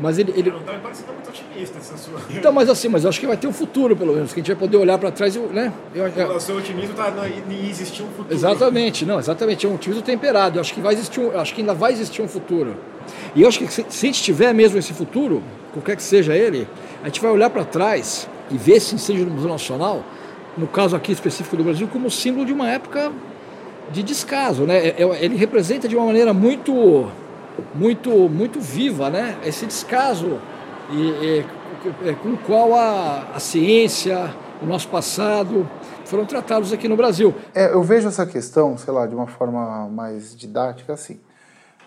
[0.00, 0.32] Mas ele.
[0.36, 0.50] ele...
[0.50, 2.20] Não está parecendo muito otimista essa sua.
[2.30, 4.42] Então, mas assim, mas eu acho que vai ter um futuro, pelo menos, que a
[4.42, 5.38] gente vai poder olhar para trás e.
[5.38, 5.72] Né?
[5.94, 6.36] Eu, eu...
[6.36, 8.34] O seu otimismo está em existir um futuro.
[8.34, 9.66] Exatamente, não, exatamente.
[9.66, 10.58] É um otimismo temperado.
[10.58, 12.76] Eu acho que vai existir um, acho que ainda vai existir um futuro.
[13.34, 15.42] E eu acho que se, se a gente tiver mesmo esse futuro,
[15.72, 16.68] qualquer que seja ele,
[17.02, 20.04] a gente vai olhar para trás e ver esse incêndio do Museu Nacional,
[20.56, 23.12] no caso aqui específico do Brasil, como símbolo de uma época
[23.90, 24.88] de descaso, né?
[24.88, 27.08] É, é, ele representa de uma maneira muito
[27.74, 29.38] muito, muito viva, né?
[29.44, 30.40] Esse descaso
[30.90, 31.44] e,
[32.04, 35.68] e, com o qual a, a ciência, o nosso passado
[36.04, 37.34] foram tratados aqui no Brasil.
[37.54, 41.20] É, eu vejo essa questão, sei lá, de uma forma mais didática assim.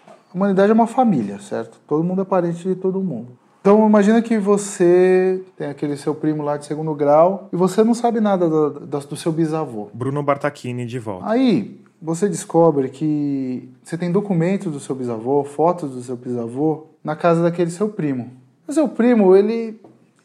[0.07, 1.79] A humanidade é uma família, certo?
[1.87, 3.37] Todo mundo é parente de todo mundo.
[3.59, 7.93] Então imagina que você tem aquele seu primo lá de segundo grau e você não
[7.93, 9.89] sabe nada do, do, do seu bisavô.
[9.93, 11.29] Bruno Bartachini de volta.
[11.29, 17.15] Aí você descobre que você tem documentos do seu bisavô, fotos do seu bisavô na
[17.15, 18.31] casa daquele seu primo.
[18.67, 19.79] O seu primo, ele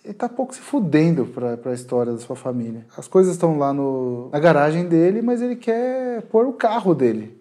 [0.04, 2.86] ele tá pouco se fudendo para a história da sua família.
[2.96, 7.36] As coisas estão lá no, na garagem dele, mas ele quer pôr o carro dele.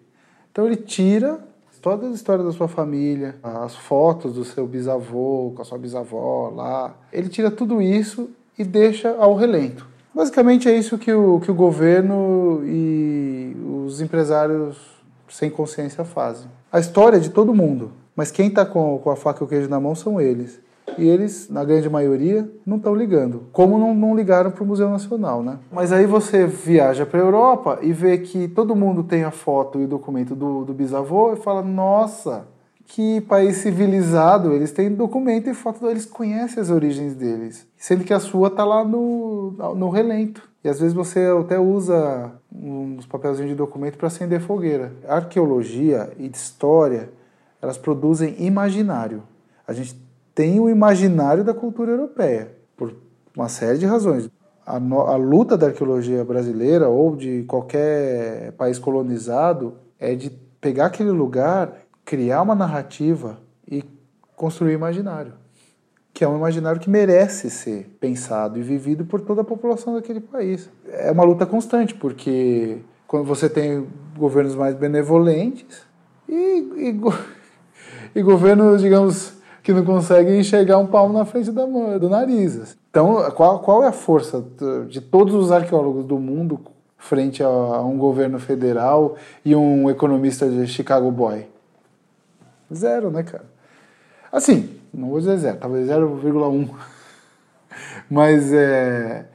[0.50, 1.38] Então ele tira
[1.80, 6.52] toda a história da sua família, as fotos do seu bisavô, com a sua bisavó
[6.52, 6.96] lá.
[7.12, 8.28] Ele tira tudo isso
[8.58, 9.86] e deixa ao relento.
[10.12, 13.35] Basicamente é isso que o, que o governo e
[13.86, 14.76] os empresários
[15.28, 16.50] sem consciência fazem.
[16.70, 19.48] A história é de todo mundo, mas quem está com, com a faca e o
[19.48, 20.60] queijo na mão são eles.
[20.98, 23.42] E eles, na grande maioria, não estão ligando.
[23.52, 25.58] Como não, não ligaram para o Museu Nacional, né?
[25.70, 29.80] Mas aí você viaja para a Europa e vê que todo mundo tem a foto
[29.80, 32.46] e o documento do, do bisavô e fala: nossa,
[32.86, 37.66] que país civilizado, eles têm documento e foto, eles conhecem as origens deles.
[37.76, 40.48] Sendo que a sua está lá no, no relento.
[40.62, 44.92] E às vezes você até usa uns papelzinhos de documento para acender fogueira.
[45.06, 47.10] Arqueologia e história,
[47.60, 49.22] elas produzem imaginário.
[49.66, 50.00] A gente
[50.34, 52.94] tem o imaginário da cultura europeia, por
[53.36, 54.30] uma série de razões.
[54.64, 60.30] A, no, a luta da arqueologia brasileira ou de qualquer país colonizado é de
[60.60, 63.36] pegar aquele lugar criar uma narrativa
[63.68, 63.84] e
[64.36, 65.32] construir imaginário,
[66.14, 70.20] que é um imaginário que merece ser pensado e vivido por toda a população daquele
[70.20, 70.70] país.
[70.88, 72.78] É uma luta constante, porque
[73.08, 75.82] quando você tem governos mais benevolentes
[76.28, 77.00] e, e,
[78.14, 79.34] e governos, digamos,
[79.64, 81.66] que não conseguem enxergar um palmo na frente da,
[81.98, 82.78] do nariz.
[82.88, 84.44] Então, qual, qual é a força
[84.88, 86.60] de todos os arqueólogos do mundo
[86.96, 91.55] frente a, a um governo federal e um economista de Chicago Boy?
[92.74, 93.46] Zero, né, cara?
[94.30, 96.70] Assim, não vou dizer zero, talvez 0,1.
[98.10, 99.26] Mas é,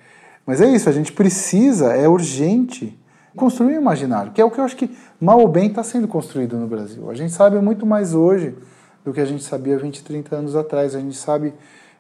[0.46, 2.98] mas é isso, a gente precisa, é urgente
[3.36, 6.08] construir um imaginário, que é o que eu acho que mal ou bem está sendo
[6.08, 7.10] construído no Brasil.
[7.10, 8.56] A gente sabe muito mais hoje
[9.06, 10.96] do que a gente sabia 20, 30 anos atrás.
[10.96, 11.54] A gente sabe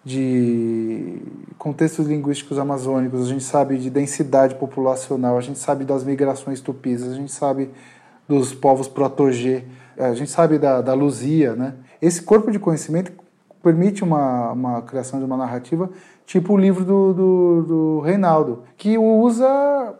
[0.03, 1.21] de
[1.57, 7.03] contextos linguísticos amazônicos, a gente sabe de densidade populacional, a gente sabe das migrações tupis,
[7.03, 7.69] a gente sabe
[8.27, 9.63] dos povos protogê,
[10.07, 11.75] a gente sabe da, da Luzia, né?
[12.01, 13.11] Esse corpo de conhecimento
[13.61, 15.89] permite uma, uma criação de uma narrativa
[16.25, 19.93] tipo o livro do, do, do Reinaldo, que usa,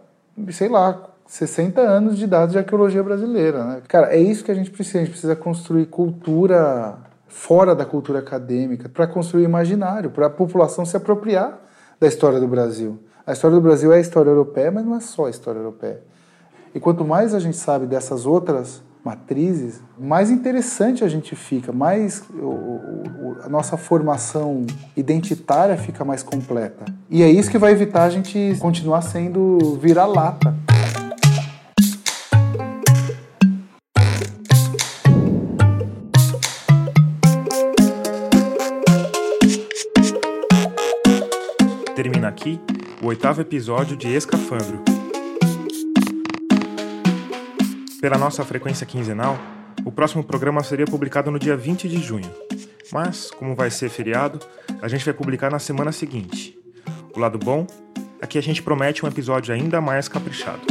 [0.49, 3.64] sei lá, 60 anos de dados de arqueologia brasileira.
[3.66, 3.82] Né?
[3.88, 4.99] Cara, é isso que a gente precisa.
[4.99, 6.97] A gente precisa construir cultura
[7.28, 11.60] fora da cultura acadêmica, para construir imaginário, para a população se apropriar
[11.99, 12.99] da história do Brasil.
[13.26, 16.02] A história do Brasil é a história europeia, mas não é só a história europeia.
[16.76, 22.24] E quanto mais a gente sabe dessas outras matrizes, mais interessante a gente fica, mais
[22.34, 26.86] o, o, a nossa formação identitária fica mais completa.
[27.10, 30.56] E é isso que vai evitar a gente continuar sendo vira-lata.
[41.95, 42.60] Termina aqui
[43.02, 45.01] o oitavo episódio de Escafandro
[48.02, 49.38] Pela nossa frequência quinzenal,
[49.86, 52.32] o próximo programa seria publicado no dia 20 de junho.
[52.91, 54.39] Mas, como vai ser feriado,
[54.82, 56.58] a gente vai publicar na semana seguinte.
[57.16, 57.68] O lado bom
[58.20, 60.62] é que a gente promete um episódio ainda mais caprichado.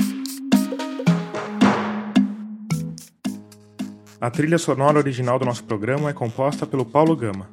[4.21, 7.49] A trilha sonora original do nosso programa é composta pelo Paulo Gama.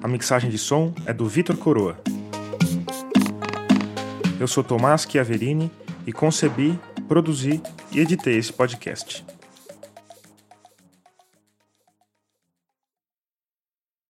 [0.00, 1.98] A mixagem de som é do Vitor Coroa.
[4.38, 5.72] Eu sou Tomás Chiaverini
[6.06, 6.78] e concebi
[7.12, 7.60] produzi
[7.92, 9.22] e editei esse podcast.